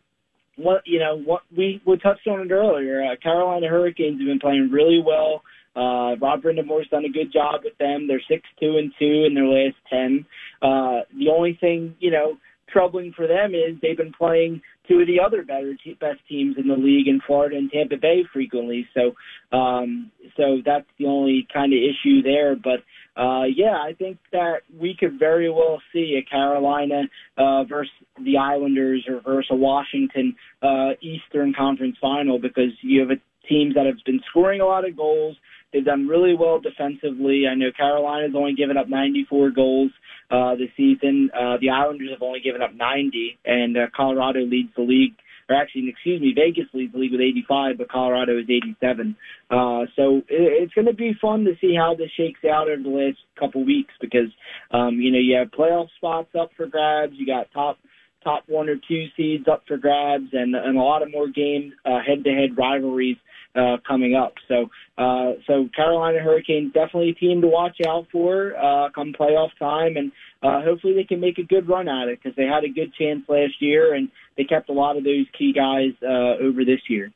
what 0.55 0.81
you 0.85 0.99
know, 0.99 1.17
what 1.17 1.41
we 1.55 1.81
we 1.85 1.97
touched 1.97 2.27
on 2.27 2.41
it 2.41 2.51
earlier. 2.51 3.03
Uh, 3.03 3.15
Carolina 3.21 3.67
Hurricanes 3.67 4.19
have 4.19 4.27
been 4.27 4.39
playing 4.39 4.69
really 4.71 5.01
well. 5.05 5.43
Uh, 5.75 6.15
Rob 6.21 6.43
Brind'Amour's 6.43 6.87
done 6.89 7.05
a 7.05 7.09
good 7.09 7.33
job 7.33 7.61
with 7.63 7.77
them. 7.79 8.07
They're 8.07 8.21
six 8.29 8.43
two 8.59 8.77
and 8.77 8.91
two 8.99 9.25
in 9.25 9.33
their 9.33 9.47
last 9.47 9.75
ten. 9.89 10.25
Uh, 10.61 11.01
the 11.17 11.29
only 11.35 11.57
thing 11.59 11.95
you 11.99 12.11
know 12.11 12.37
troubling 12.71 13.13
for 13.15 13.27
them 13.27 13.53
is 13.53 13.77
they've 13.81 13.97
been 13.97 14.13
playing 14.13 14.61
two 14.87 14.99
of 14.99 15.07
the 15.07 15.19
other 15.19 15.43
better 15.43 15.75
te- 15.83 15.93
best 15.93 16.19
teams 16.27 16.55
in 16.57 16.67
the 16.67 16.75
league 16.75 17.07
in 17.07 17.21
Florida 17.25 17.57
and 17.57 17.71
Tampa 17.71 17.97
Bay 17.97 18.23
frequently. 18.31 18.87
So, 18.93 19.15
um, 19.57 20.11
so 20.35 20.57
that's 20.65 20.87
the 20.99 21.05
only 21.05 21.47
kind 21.53 21.73
of 21.73 21.79
issue 21.79 22.21
there. 22.21 22.55
But 22.55 22.83
uh, 23.19 23.43
yeah, 23.43 23.77
I 23.81 23.93
think 23.97 24.17
that 24.31 24.61
we 24.77 24.95
could 24.99 25.19
very 25.19 25.49
well 25.49 25.81
see 25.91 26.19
a 26.19 26.29
Carolina 26.29 27.03
uh, 27.37 27.63
versus 27.63 27.91
the 28.23 28.37
Islanders 28.37 29.05
or 29.07 29.21
versus 29.21 29.49
a 29.51 29.55
Washington 29.55 30.35
uh, 30.61 30.91
Eastern 31.01 31.53
Conference 31.53 31.95
final 32.01 32.39
because 32.39 32.71
you 32.81 33.01
have 33.01 33.11
a 33.11 33.47
teams 33.47 33.75
that 33.75 33.85
have 33.85 33.97
been 34.05 34.21
scoring 34.29 34.61
a 34.61 34.65
lot 34.65 34.87
of 34.87 34.95
goals. 34.95 35.35
They've 35.73 35.83
done 35.83 36.07
really 36.07 36.35
well 36.35 36.59
defensively. 36.59 37.45
I 37.49 37.55
know 37.55 37.71
Carolina's 37.75 38.35
only 38.35 38.53
given 38.53 38.77
up 38.77 38.87
94 38.87 39.51
goals 39.51 39.91
uh, 40.29 40.55
this 40.55 40.69
season. 40.77 41.31
Uh, 41.33 41.57
the 41.59 41.71
Islanders 41.71 42.09
have 42.11 42.21
only 42.21 42.39
given 42.39 42.61
up 42.61 42.73
90, 42.75 43.39
and 43.43 43.75
uh, 43.75 43.87
Colorado 43.95 44.41
leads 44.41 44.69
the 44.75 44.83
league. 44.83 45.15
Or 45.49 45.55
actually, 45.55 45.89
excuse 45.89 46.21
me, 46.21 46.33
Vegas 46.33 46.69
leads 46.73 46.93
the 46.93 46.99
league 46.99 47.11
with 47.11 47.19
85, 47.19 47.77
but 47.77 47.89
Colorado 47.89 48.37
is 48.39 48.45
87. 48.45 49.15
Uh, 49.49 49.85
so 49.95 50.17
it, 50.29 50.63
it's 50.63 50.73
going 50.73 50.87
to 50.87 50.93
be 50.93 51.13
fun 51.19 51.43
to 51.45 51.53
see 51.59 51.75
how 51.75 51.95
this 51.95 52.09
shakes 52.15 52.39
out 52.45 52.69
over 52.69 52.81
the 52.81 52.89
last 52.89 53.17
couple 53.37 53.65
weeks 53.65 53.93
because, 53.99 54.31
um, 54.71 54.99
you 55.01 55.11
know, 55.11 55.19
you 55.19 55.35
have 55.35 55.49
playoff 55.49 55.87
spots 55.97 56.29
up 56.39 56.51
for 56.55 56.67
grabs. 56.67 57.13
You 57.15 57.25
got 57.25 57.51
top 57.51 57.77
top 58.23 58.43
one 58.47 58.69
or 58.69 58.75
two 58.87 59.07
seeds 59.17 59.45
up 59.51 59.63
for 59.67 59.75
grabs, 59.75 60.29
and 60.31 60.55
and 60.55 60.77
a 60.77 60.81
lot 60.81 61.01
of 61.01 61.11
more 61.11 61.27
games, 61.27 61.73
uh, 61.85 61.99
head-to-head 61.99 62.57
rivalries 62.57 63.17
uh, 63.55 63.77
coming 63.87 64.15
up. 64.15 64.33
So, 64.47 64.69
uh, 64.97 65.33
so 65.47 65.69
Carolina 65.75 66.19
Hurricanes 66.19 66.73
definitely 66.73 67.09
a 67.09 67.13
team 67.13 67.41
to 67.41 67.47
watch 67.47 67.77
out 67.87 68.07
for 68.11 68.55
uh, 68.55 68.89
come 68.93 69.13
playoff 69.13 69.49
time, 69.59 69.97
and 69.97 70.11
uh, 70.41 70.61
hopefully 70.61 70.93
they 70.93 71.03
can 71.03 71.19
make 71.19 71.37
a 71.37 71.43
good 71.43 71.67
run 71.67 71.87
at 71.87 72.07
it 72.07 72.19
because 72.21 72.35
they 72.35 72.45
had 72.45 72.63
a 72.63 72.69
good 72.69 72.93
chance 72.93 73.21
last 73.27 73.53
year, 73.59 73.93
and 73.93 74.09
they 74.37 74.43
kept 74.43 74.69
a 74.69 74.73
lot 74.73 74.97
of 74.97 75.03
those 75.03 75.25
key 75.37 75.53
guys 75.53 75.91
uh, 76.03 76.43
over 76.43 76.65
this 76.65 76.81
year. 76.89 77.11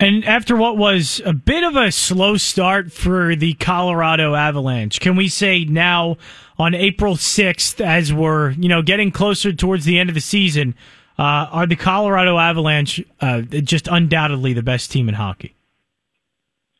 And 0.00 0.24
after 0.24 0.56
what 0.56 0.76
was 0.76 1.20
a 1.24 1.32
bit 1.32 1.64
of 1.64 1.74
a 1.74 1.90
slow 1.90 2.36
start 2.36 2.92
for 2.92 3.34
the 3.34 3.54
Colorado 3.54 4.36
Avalanche, 4.36 5.00
can 5.00 5.16
we 5.16 5.26
say 5.26 5.64
now 5.64 6.18
on 6.56 6.72
April 6.72 7.16
6th, 7.16 7.84
as 7.84 8.12
we're, 8.12 8.50
you 8.52 8.68
know, 8.68 8.80
getting 8.80 9.10
closer 9.10 9.52
towards 9.52 9.84
the 9.84 9.98
end 9.98 10.08
of 10.08 10.14
the 10.14 10.20
season, 10.20 10.76
uh, 11.18 11.48
are 11.50 11.66
the 11.66 11.74
Colorado 11.74 12.38
Avalanche 12.38 13.02
uh, 13.20 13.40
just 13.40 13.88
undoubtedly 13.88 14.52
the 14.52 14.62
best 14.62 14.92
team 14.92 15.08
in 15.08 15.16
hockey? 15.16 15.56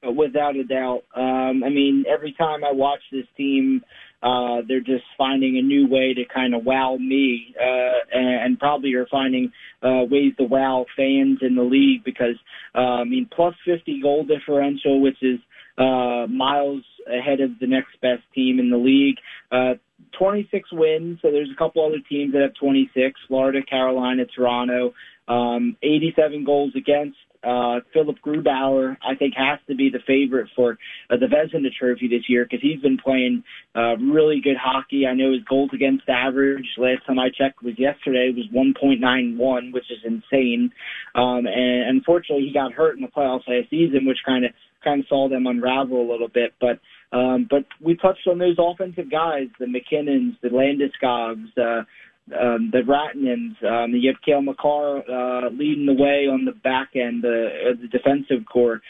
Without 0.02 0.56
a 0.56 0.64
doubt. 0.64 1.02
Um, 1.14 1.62
I 1.64 1.68
mean, 1.70 2.04
every 2.08 2.32
time 2.32 2.64
I 2.64 2.72
watch 2.72 3.00
this 3.10 3.26
team, 3.36 3.82
uh, 4.22 4.62
they're 4.66 4.80
just 4.80 5.04
finding 5.16 5.58
a 5.58 5.62
new 5.62 5.86
way 5.88 6.14
to 6.14 6.24
kind 6.32 6.54
of 6.54 6.64
wow 6.64 6.96
me, 6.98 7.54
uh, 7.60 7.98
and, 8.12 8.44
and 8.44 8.58
probably 8.58 8.94
are 8.94 9.06
finding 9.10 9.52
uh, 9.82 10.02
ways 10.10 10.32
to 10.38 10.44
wow 10.44 10.86
fans 10.96 11.38
in 11.40 11.54
the 11.54 11.62
league 11.62 12.04
because, 12.04 12.36
uh, 12.74 13.00
I 13.00 13.04
mean, 13.04 13.28
plus 13.34 13.54
50 13.64 14.00
goal 14.02 14.24
differential, 14.24 15.00
which 15.00 15.22
is 15.22 15.38
uh, 15.78 16.26
miles 16.28 16.82
ahead 17.06 17.40
of 17.40 17.50
the 17.60 17.66
next 17.66 18.00
best 18.02 18.22
team 18.34 18.58
in 18.58 18.70
the 18.70 18.76
league. 18.76 19.16
Uh, 19.52 19.74
26 20.18 20.68
wins, 20.72 21.18
so 21.22 21.30
there's 21.30 21.50
a 21.52 21.58
couple 21.58 21.84
other 21.84 22.00
teams 22.08 22.32
that 22.32 22.42
have 22.42 22.54
26, 22.54 23.20
Florida, 23.28 23.60
Carolina, 23.68 24.24
Toronto. 24.34 24.94
Um, 25.28 25.76
87 25.82 26.44
goals 26.44 26.72
against, 26.74 27.18
uh, 27.44 27.80
Philipp 27.92 28.16
Grubauer, 28.24 28.96
I 29.02 29.14
think, 29.14 29.34
has 29.36 29.58
to 29.68 29.74
be 29.74 29.90
the 29.90 30.00
favorite 30.06 30.48
for 30.56 30.78
uh, 31.10 31.16
the 31.16 31.26
Vezina 31.26 31.68
Trophy 31.78 32.08
this 32.08 32.28
year 32.28 32.44
because 32.44 32.60
he's 32.60 32.80
been 32.80 32.98
playing 32.98 33.44
uh, 33.76 33.96
really 33.96 34.40
good 34.42 34.56
hockey. 34.60 35.06
I 35.06 35.14
know 35.14 35.32
his 35.32 35.44
goals 35.48 35.70
against 35.72 36.08
average 36.08 36.66
last 36.76 37.06
time 37.06 37.18
I 37.18 37.28
checked 37.28 37.62
was 37.62 37.78
yesterday 37.78 38.32
was 38.34 38.46
1.91, 38.54 39.72
which 39.72 39.90
is 39.90 39.98
insane. 40.04 40.72
Um, 41.14 41.46
and 41.46 41.96
unfortunately, 41.96 42.46
he 42.46 42.52
got 42.52 42.72
hurt 42.72 42.96
in 42.96 43.02
the 43.02 43.08
playoffs 43.08 43.48
last 43.48 43.70
season, 43.70 44.06
which 44.06 44.18
kind 44.26 44.44
of 44.44 44.52
kind 44.82 45.00
of 45.00 45.06
saw 45.08 45.28
them 45.28 45.46
unravel 45.46 46.00
a 46.00 46.10
little 46.10 46.28
bit. 46.28 46.54
But 46.60 46.80
um, 47.16 47.46
but 47.48 47.64
we 47.80 47.96
touched 47.96 48.26
on 48.26 48.38
those 48.38 48.56
offensive 48.58 49.10
guys, 49.10 49.48
the 49.58 49.66
MacKinnons, 49.66 50.36
the 50.42 50.48
Landeskog's, 50.48 51.56
uh, 51.56 51.84
um, 52.32 52.70
the 52.72 52.80
Rantanens. 52.80 53.62
Um, 53.64 53.92
you 53.94 54.10
have 54.10 54.20
Cale 54.24 54.42
Makar 54.42 54.98
uh, 55.08 55.50
leading 55.50 55.86
the 55.86 55.94
way 55.94 56.26
on 56.26 56.44
the 56.44 56.52
back 56.52 56.90
end, 56.94 57.24
uh, 57.24 57.74
the 57.80 57.88
defensive 57.90 58.44
core. 58.50 58.80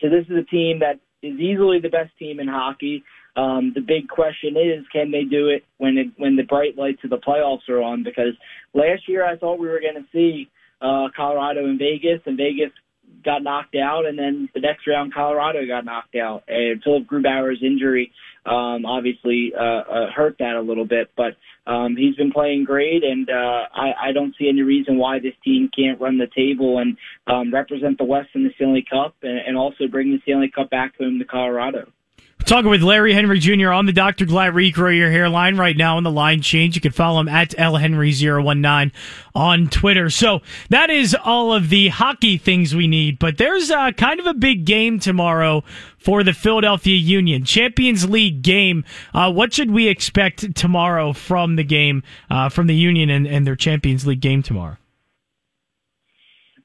So 0.00 0.08
this 0.08 0.24
is 0.28 0.36
a 0.36 0.50
team 0.50 0.80
that 0.80 1.00
is 1.22 1.38
easily 1.38 1.80
the 1.80 1.88
best 1.88 2.10
team 2.18 2.40
in 2.40 2.48
hockey. 2.48 3.04
Um, 3.36 3.72
the 3.74 3.80
big 3.80 4.08
question 4.08 4.56
is, 4.56 4.84
can 4.92 5.10
they 5.10 5.24
do 5.24 5.48
it 5.48 5.64
when 5.78 5.98
it, 5.98 6.08
when 6.16 6.36
the 6.36 6.42
bright 6.42 6.76
lights 6.76 7.04
of 7.04 7.10
the 7.10 7.18
playoffs 7.18 7.68
are 7.68 7.80
on? 7.80 8.02
Because 8.02 8.34
last 8.74 9.08
year 9.08 9.24
I 9.24 9.36
thought 9.36 9.60
we 9.60 9.68
were 9.68 9.80
going 9.80 10.02
to 10.02 10.08
see 10.12 10.50
uh, 10.80 11.08
Colorado 11.14 11.64
and 11.66 11.78
Vegas, 11.78 12.20
and 12.26 12.36
Vegas 12.36 12.72
got 13.24 13.42
knocked 13.42 13.76
out, 13.76 14.06
and 14.06 14.18
then 14.18 14.48
the 14.54 14.60
next 14.60 14.86
round 14.86 15.12
Colorado 15.14 15.66
got 15.66 15.84
knocked 15.84 16.16
out. 16.16 16.44
And 16.48 16.82
Philipp 16.82 17.06
Grubauer's 17.06 17.62
injury 17.62 18.12
um, 18.46 18.86
obviously 18.86 19.52
uh, 19.58 19.62
uh, 19.62 20.10
hurt 20.14 20.36
that 20.38 20.56
a 20.56 20.60
little 20.60 20.86
bit, 20.86 21.10
but 21.16 21.36
um, 21.70 21.94
he's 21.96 22.16
been 22.16 22.32
playing 22.32 22.64
great, 22.64 23.04
and 23.04 23.28
uh, 23.28 23.68
I, 23.74 24.08
I 24.08 24.12
don't 24.12 24.34
see 24.38 24.48
any 24.48 24.62
reason 24.62 24.96
why 24.96 25.18
this 25.18 25.34
team 25.44 25.70
can't 25.76 26.00
run 26.00 26.18
the 26.18 26.26
table 26.34 26.78
and 26.78 26.96
um, 27.26 27.52
represent 27.52 27.98
the 27.98 28.04
West 28.04 28.30
in 28.34 28.44
the 28.44 28.50
Stanley 28.56 28.84
Cup, 28.88 29.14
and, 29.22 29.38
and 29.46 29.56
also 29.56 29.86
bring 29.90 30.10
the 30.10 30.20
Stanley 30.22 30.50
Cup 30.54 30.70
back 30.70 30.96
home 30.98 31.18
to 31.18 31.24
Colorado. 31.24 31.92
Talking 32.50 32.70
with 32.70 32.82
Larry 32.82 33.14
Henry 33.14 33.38
Jr. 33.38 33.70
on 33.70 33.86
the 33.86 33.92
Dr. 33.92 34.26
Glatt 34.26 34.54
Regrow 34.54 34.96
Your 34.96 35.08
Hairline 35.08 35.56
right 35.56 35.76
now 35.76 35.98
on 35.98 36.02
the 36.02 36.10
line 36.10 36.42
change. 36.42 36.74
You 36.74 36.80
can 36.80 36.90
follow 36.90 37.20
him 37.20 37.28
at 37.28 37.50
lhenry019 37.50 38.90
on 39.36 39.68
Twitter. 39.68 40.10
So 40.10 40.40
that 40.68 40.90
is 40.90 41.14
all 41.14 41.52
of 41.52 41.68
the 41.68 41.90
hockey 41.90 42.38
things 42.38 42.74
we 42.74 42.88
need, 42.88 43.20
but 43.20 43.38
there's 43.38 43.70
kind 43.70 44.18
of 44.18 44.26
a 44.26 44.34
big 44.34 44.64
game 44.64 44.98
tomorrow 44.98 45.62
for 45.96 46.24
the 46.24 46.32
Philadelphia 46.32 46.96
Union. 46.96 47.44
Champions 47.44 48.10
League 48.10 48.42
game. 48.42 48.84
Uh, 49.14 49.30
what 49.30 49.52
should 49.54 49.70
we 49.70 49.86
expect 49.86 50.56
tomorrow 50.56 51.12
from 51.12 51.54
the 51.54 51.62
game, 51.62 52.02
uh, 52.30 52.48
from 52.48 52.66
the 52.66 52.74
Union 52.74 53.10
and, 53.10 53.28
and 53.28 53.46
their 53.46 53.54
Champions 53.54 54.08
League 54.08 54.20
game 54.20 54.42
tomorrow? 54.42 54.76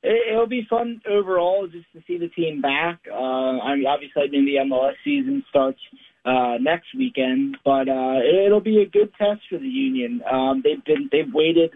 It'll 0.05 0.47
be 0.47 0.65
fun 0.69 1.01
overall 1.09 1.67
just 1.67 1.85
to 1.93 2.01
see 2.07 2.17
the 2.17 2.29
team 2.29 2.61
back. 2.61 2.99
Uh, 3.11 3.59
I 3.59 3.75
mean, 3.75 3.85
obviously, 3.85 4.23
I 4.23 4.27
mean, 4.27 4.45
the 4.45 4.63
MLS 4.65 4.93
season 5.03 5.43
starts 5.49 5.79
uh, 6.25 6.55
next 6.59 6.87
weekend, 6.97 7.57
but 7.63 7.87
uh, 7.87 8.19
it'll 8.45 8.61
be 8.61 8.81
a 8.81 8.89
good 8.89 9.11
test 9.17 9.41
for 9.49 9.57
the 9.57 9.67
Union. 9.67 10.21
Um, 10.31 10.61
they've 10.63 10.83
been 10.83 11.09
they've 11.11 11.31
waited 11.33 11.71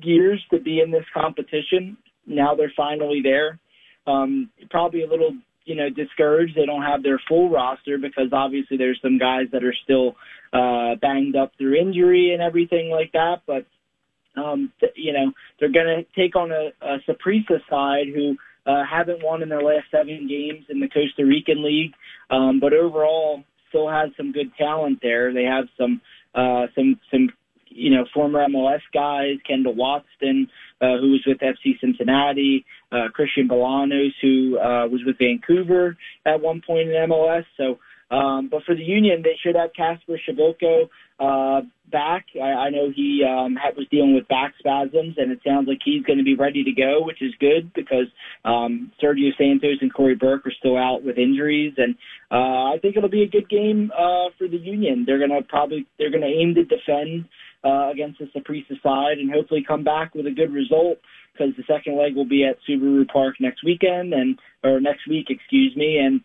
years 0.00 0.42
to 0.50 0.60
be 0.60 0.80
in 0.80 0.90
this 0.90 1.04
competition. 1.12 1.96
Now 2.26 2.54
they're 2.54 2.72
finally 2.76 3.20
there. 3.22 3.58
Um, 4.06 4.50
probably 4.70 5.02
a 5.02 5.08
little 5.08 5.32
you 5.64 5.74
know 5.74 5.88
discouraged 5.90 6.56
they 6.56 6.66
don't 6.66 6.82
have 6.82 7.02
their 7.02 7.20
full 7.28 7.50
roster 7.50 7.98
because 7.98 8.32
obviously 8.32 8.76
there's 8.76 8.98
some 9.02 9.18
guys 9.18 9.46
that 9.52 9.64
are 9.64 9.74
still 9.84 10.16
uh, 10.52 10.96
banged 11.00 11.36
up 11.36 11.52
through 11.58 11.74
injury 11.74 12.32
and 12.32 12.42
everything 12.42 12.90
like 12.90 13.12
that, 13.12 13.42
but 13.46 13.66
um, 14.36 14.72
you 14.96 15.12
know, 15.12 15.32
they're 15.58 15.72
going 15.72 16.04
to 16.04 16.20
take 16.20 16.36
on 16.36 16.50
a, 16.50 16.70
a 16.80 16.98
Saprissa 17.08 17.60
side 17.68 18.06
who 18.14 18.36
uh, 18.66 18.84
haven't 18.84 19.22
won 19.22 19.42
in 19.42 19.48
their 19.48 19.62
last 19.62 19.86
seven 19.90 20.28
games 20.28 20.66
in 20.68 20.80
the 20.80 20.88
Costa 20.88 21.24
Rican 21.24 21.64
League, 21.64 21.92
um, 22.30 22.60
but 22.60 22.72
overall 22.72 23.42
still 23.68 23.88
has 23.88 24.10
some 24.16 24.32
good 24.32 24.54
talent 24.56 25.00
there. 25.02 25.32
They 25.32 25.44
have 25.44 25.64
some 25.78 26.00
uh, 26.34 26.66
some 26.74 27.00
some 27.10 27.30
you 27.68 27.90
know 27.90 28.04
former 28.14 28.46
MLS 28.48 28.80
guys, 28.92 29.36
Kendall 29.46 29.74
Waston, 29.74 30.48
uh, 30.80 30.98
who 31.00 31.12
was 31.12 31.22
with 31.26 31.38
FC 31.38 31.80
Cincinnati, 31.80 32.64
uh, 32.92 33.08
Christian 33.12 33.48
Bolanos, 33.48 34.12
who 34.20 34.58
uh, 34.58 34.86
was 34.88 35.00
with 35.04 35.18
Vancouver 35.18 35.96
at 36.26 36.40
one 36.40 36.62
point 36.64 36.88
in 36.88 36.94
MLS. 37.10 37.44
So, 37.56 37.78
um, 38.12 38.48
but 38.50 38.62
for 38.64 38.74
the 38.74 38.82
Union, 38.82 39.22
they 39.22 39.36
should 39.42 39.56
have 39.56 39.70
Kacper 39.72 40.18
Przybylko 40.28 40.88
uh, 41.18 41.62
back. 41.90 42.26
I, 42.36 42.68
I 42.68 42.70
know 42.70 42.92
he 42.94 43.24
um, 43.26 43.56
had, 43.56 43.74
was 43.74 43.86
dealing 43.90 44.14
with 44.14 44.28
back 44.28 44.52
spasms, 44.58 45.14
and 45.16 45.32
it 45.32 45.40
sounds 45.46 45.66
like 45.66 45.78
he's 45.82 46.02
going 46.04 46.18
to 46.18 46.24
be 46.24 46.34
ready 46.34 46.62
to 46.62 46.72
go, 46.72 47.00
which 47.02 47.22
is 47.22 47.32
good 47.40 47.72
because 47.74 48.06
um, 48.44 48.92
Sergio 49.02 49.30
Santos 49.38 49.78
and 49.80 49.92
Cory 49.92 50.14
Burke 50.14 50.46
are 50.46 50.52
still 50.58 50.76
out 50.76 51.02
with 51.02 51.16
injuries, 51.16 51.72
and 51.78 51.94
uh, 52.30 52.74
I 52.74 52.78
think 52.82 52.96
it'll 52.96 53.08
be 53.08 53.22
a 53.22 53.28
good 53.28 53.48
game 53.48 53.90
uh, 53.96 54.28
for 54.36 54.46
the 54.46 54.58
Union. 54.58 55.04
They're 55.06 55.18
going 55.18 55.30
to 55.30 55.42
probably 55.48 55.86
they're 55.98 56.10
going 56.10 56.22
to 56.22 56.26
aim 56.26 56.54
to 56.56 56.64
defend 56.64 57.26
uh, 57.64 57.90
against 57.90 58.18
the 58.18 58.26
Saprissa 58.36 58.80
side, 58.82 59.18
and 59.18 59.32
hopefully 59.32 59.64
come 59.66 59.84
back 59.84 60.14
with 60.14 60.26
a 60.26 60.30
good 60.30 60.52
result 60.52 60.98
because 61.32 61.54
the 61.56 61.64
second 61.66 61.96
leg 61.96 62.14
will 62.14 62.28
be 62.28 62.44
at 62.44 62.58
Subaru 62.68 63.08
Park 63.08 63.36
next 63.40 63.64
weekend 63.64 64.12
and 64.12 64.38
or 64.62 64.80
next 64.80 65.08
week, 65.08 65.28
excuse 65.30 65.74
me, 65.76 65.96
and 65.96 66.20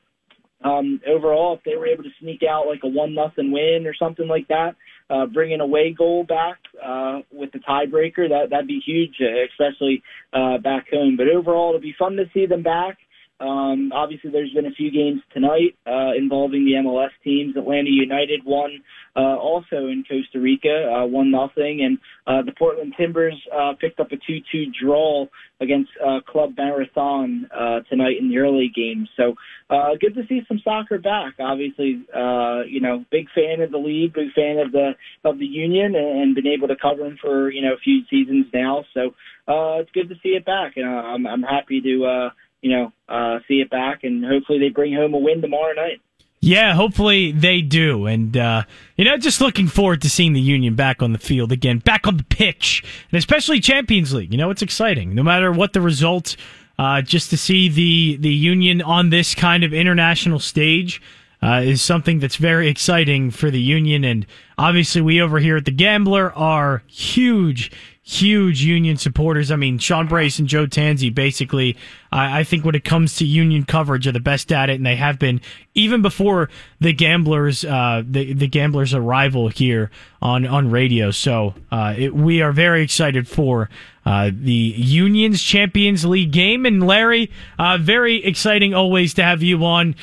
um, 0.63 0.99
overall, 1.07 1.55
if 1.55 1.63
they 1.63 1.75
were 1.75 1.87
able 1.87 2.03
to 2.03 2.09
sneak 2.19 2.41
out 2.43 2.67
like 2.67 2.79
a 2.83 2.87
one 2.87 3.13
nothing 3.13 3.51
win 3.51 3.85
or 3.85 3.93
something 3.93 4.27
like 4.27 4.47
that, 4.47 4.75
uh, 5.09 5.25
bring 5.25 5.53
an 5.53 5.61
away 5.61 5.93
goal 5.97 6.23
back 6.23 6.57
uh, 6.83 7.19
with 7.31 7.51
the 7.51 7.59
tiebreaker, 7.59 8.27
that 8.29 8.47
that'd 8.49 8.67
be 8.67 8.81
huge, 8.85 9.15
uh, 9.21 9.45
especially 9.51 10.01
uh, 10.33 10.57
back 10.57 10.87
home. 10.91 11.15
But 11.15 11.27
overall, 11.29 11.69
it'll 11.69 11.81
be 11.81 11.95
fun 11.97 12.15
to 12.17 12.25
see 12.33 12.45
them 12.45 12.63
back. 12.63 12.97
Um, 13.39 13.91
obviously, 13.93 14.31
there's 14.31 14.53
been 14.53 14.65
a 14.65 14.71
few 14.71 14.91
games 14.91 15.21
tonight 15.33 15.75
uh, 15.85 16.13
involving 16.17 16.65
the 16.65 16.73
MLS 16.73 17.11
teams. 17.23 17.55
Atlanta 17.55 17.89
United 17.89 18.41
won 18.43 18.81
uh, 19.15 19.37
also 19.37 19.87
in 19.87 20.03
Costa 20.07 20.39
Rica, 20.39 20.91
uh, 20.91 21.05
one 21.05 21.31
nothing, 21.31 21.81
and 21.83 21.97
uh, 22.25 22.43
the 22.43 22.51
Portland 22.57 22.93
Timbers 22.97 23.35
uh, 23.55 23.73
picked 23.79 23.99
up 23.99 24.11
a 24.11 24.17
two-two 24.27 24.65
draw 24.81 25.25
against 25.59 25.89
uh, 26.05 26.19
Club 26.27 26.51
Marathon 26.57 27.47
uh, 27.55 27.79
tonight 27.89 28.17
in 28.19 28.29
the 28.29 28.37
early 28.37 28.71
game. 28.75 29.07
So 29.17 29.35
uh, 29.69 29.89
good 29.99 30.15
to 30.15 30.21
see 30.27 30.41
some 30.47 30.59
soccer 30.63 30.99
back. 30.99 31.33
Obviously, 31.39 32.05
uh, 32.15 32.61
you 32.67 32.81
know, 32.81 33.05
big 33.11 33.27
fan 33.35 33.61
of 33.61 33.71
the 33.71 33.77
league, 33.77 34.13
big 34.13 34.31
fan 34.33 34.59
of 34.59 34.71
the 34.71 34.91
of 35.23 35.39
the 35.39 35.45
union, 35.45 35.95
and, 35.95 36.21
and 36.21 36.35
been 36.35 36.47
able 36.47 36.67
to 36.67 36.75
cover 36.75 37.03
them 37.03 37.17
for 37.21 37.51
you 37.51 37.61
know 37.61 37.73
a 37.73 37.79
few 37.83 38.01
seasons 38.09 38.45
now. 38.53 38.83
So 38.93 39.13
uh, 39.47 39.81
it's 39.81 39.91
good 39.91 40.09
to 40.09 40.15
see 40.21 40.29
it 40.29 40.45
back, 40.45 40.73
and 40.75 40.85
uh, 40.85 40.89
I'm 40.89 41.27
I'm 41.27 41.43
happy 41.43 41.81
to. 41.81 42.05
Uh, 42.05 42.29
you 42.61 42.71
know, 42.71 42.93
uh, 43.07 43.39
see 43.47 43.61
it 43.61 43.69
back, 43.69 44.03
and 44.03 44.25
hopefully 44.25 44.59
they 44.59 44.69
bring 44.69 44.93
home 44.93 45.13
a 45.13 45.17
win 45.17 45.41
tomorrow 45.41 45.73
night. 45.73 46.01
Yeah, 46.39 46.73
hopefully 46.75 47.31
they 47.31 47.61
do. 47.61 48.05
And, 48.05 48.37
uh, 48.37 48.63
you 48.95 49.05
know, 49.05 49.17
just 49.17 49.41
looking 49.41 49.67
forward 49.67 50.03
to 50.03 50.09
seeing 50.09 50.33
the 50.33 50.41
Union 50.41 50.75
back 50.75 51.01
on 51.01 51.11
the 51.11 51.19
field 51.19 51.51
again, 51.51 51.79
back 51.79 52.07
on 52.07 52.17
the 52.17 52.23
pitch, 52.23 52.83
and 53.11 53.17
especially 53.17 53.59
Champions 53.59 54.13
League. 54.13 54.31
You 54.31 54.37
know, 54.37 54.51
it's 54.51 54.61
exciting. 54.61 55.15
No 55.15 55.23
matter 55.23 55.51
what 55.51 55.73
the 55.73 55.81
result, 55.81 56.35
uh, 56.77 57.01
just 57.01 57.31
to 57.31 57.37
see 57.37 57.69
the, 57.69 58.17
the 58.17 58.33
Union 58.33 58.83
on 58.83 59.09
this 59.09 59.33
kind 59.33 59.63
of 59.63 59.73
international 59.73 60.39
stage 60.39 61.01
uh, 61.41 61.61
is 61.63 61.81
something 61.81 62.19
that's 62.19 62.35
very 62.35 62.67
exciting 62.67 63.31
for 63.31 63.49
the 63.49 63.61
Union. 63.61 64.03
And 64.03 64.25
obviously, 64.59 65.01
we 65.01 65.19
over 65.19 65.39
here 65.39 65.57
at 65.57 65.65
the 65.65 65.71
Gambler 65.71 66.31
are 66.33 66.83
huge, 66.87 67.71
huge 68.03 68.61
Union 68.61 68.97
supporters. 68.97 69.51
I 69.51 69.55
mean, 69.55 69.79
Sean 69.79 70.07
Brace 70.07 70.37
and 70.39 70.47
Joe 70.47 70.67
Tanzi 70.67 71.13
basically, 71.13 71.75
I, 72.11 72.39
I, 72.39 72.43
think 72.43 72.65
when 72.65 72.75
it 72.75 72.83
comes 72.83 73.15
to 73.17 73.25
Union 73.25 73.63
coverage, 73.63 74.07
are 74.07 74.11
the 74.11 74.19
best 74.19 74.51
at 74.51 74.69
it, 74.69 74.75
and 74.75 74.85
they 74.85 74.95
have 74.95 75.19
been 75.19 75.41
even 75.73 76.01
before 76.01 76.49
the 76.79 76.93
Gamblers, 76.93 77.65
uh, 77.65 78.03
the 78.05 78.33
the 78.33 78.47
Gamblers' 78.47 78.93
arrival 78.93 79.49
here 79.49 79.91
on 80.21 80.45
on 80.45 80.71
radio. 80.71 81.11
So 81.11 81.53
uh, 81.71 81.93
it, 81.97 82.13
we 82.15 82.41
are 82.41 82.51
very 82.51 82.81
excited 82.81 83.27
for 83.27 83.69
uh, 84.07 84.31
the 84.33 84.53
Union's 84.53 85.41
Champions 85.41 86.05
League 86.05 86.31
game. 86.31 86.65
And 86.65 86.87
Larry, 86.87 87.29
uh, 87.59 87.77
very 87.77 88.23
exciting 88.23 88.73
always 88.73 89.13
to 89.15 89.23
have 89.23 89.43
you 89.43 89.65
on. 89.65 89.95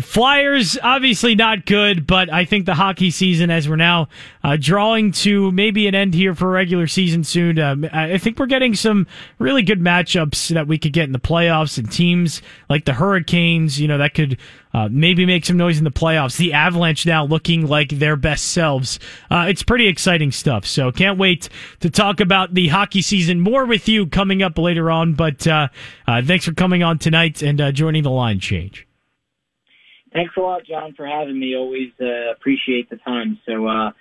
Flyers, 0.00 0.78
obviously 0.80 1.34
not 1.34 1.66
good, 1.66 2.06
but 2.06 2.32
I 2.32 2.44
think 2.44 2.66
the 2.66 2.74
hockey 2.74 3.10
season, 3.10 3.50
as 3.50 3.68
we're 3.68 3.74
now 3.74 4.08
uh, 4.44 4.56
drawing 4.60 5.10
to 5.12 5.50
maybe 5.50 5.88
an 5.88 5.96
end 5.96 6.14
here 6.14 6.36
for 6.36 6.48
regular 6.48 6.86
season 6.86 7.24
soon, 7.24 7.58
um, 7.58 7.84
I 7.92 8.18
think 8.18 8.38
we're 8.38 8.46
getting 8.46 8.76
some 8.76 9.08
really 9.40 9.62
good 9.62 9.80
matchups 9.80 10.54
that 10.54 10.68
we 10.68 10.78
could 10.78 10.92
get 10.92 11.04
in 11.04 11.12
the 11.12 11.18
playoffs 11.18 11.47
and 11.48 11.90
teams 11.90 12.42
like 12.68 12.84
the 12.84 12.92
Hurricanes, 12.92 13.80
you 13.80 13.88
know, 13.88 13.98
that 13.98 14.14
could 14.14 14.38
uh, 14.74 14.88
maybe 14.90 15.26
make 15.26 15.44
some 15.44 15.56
noise 15.56 15.78
in 15.78 15.84
the 15.84 15.90
playoffs. 15.90 16.36
The 16.36 16.52
Avalanche 16.52 17.06
now 17.06 17.24
looking 17.24 17.66
like 17.66 17.90
their 17.90 18.16
best 18.16 18.52
selves. 18.52 18.98
Uh, 19.30 19.46
it's 19.48 19.62
pretty 19.62 19.88
exciting 19.88 20.30
stuff. 20.30 20.66
So 20.66 20.92
can't 20.92 21.18
wait 21.18 21.48
to 21.80 21.90
talk 21.90 22.20
about 22.20 22.54
the 22.54 22.68
hockey 22.68 23.02
season 23.02 23.40
more 23.40 23.64
with 23.64 23.88
you 23.88 24.06
coming 24.06 24.42
up 24.42 24.58
later 24.58 24.90
on. 24.90 25.14
But 25.14 25.46
uh, 25.46 25.68
uh 26.06 26.22
thanks 26.22 26.44
for 26.44 26.52
coming 26.52 26.82
on 26.82 26.98
tonight 26.98 27.42
and 27.42 27.60
uh, 27.60 27.72
joining 27.72 28.02
the 28.02 28.10
line 28.10 28.40
change. 28.40 28.86
Thanks 30.12 30.34
a 30.36 30.40
lot, 30.40 30.64
John, 30.64 30.94
for 30.94 31.06
having 31.06 31.38
me. 31.38 31.54
Always 31.56 31.90
uh, 32.00 32.32
appreciate 32.32 32.88
the 32.90 32.96
time. 32.96 33.38
So 33.46 33.92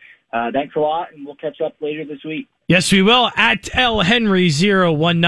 thanks 0.53 0.75
a 0.75 0.79
lot, 0.79 1.13
and 1.13 1.25
we'll 1.25 1.35
catch 1.35 1.59
up 1.61 1.75
later 1.81 2.05
this 2.05 2.23
week. 2.23 2.47
Yes, 2.67 2.91
we 2.91 3.01
will. 3.01 3.31
At 3.37 3.69
L 3.73 4.01
Henry 4.01 4.49
019. 4.49 5.23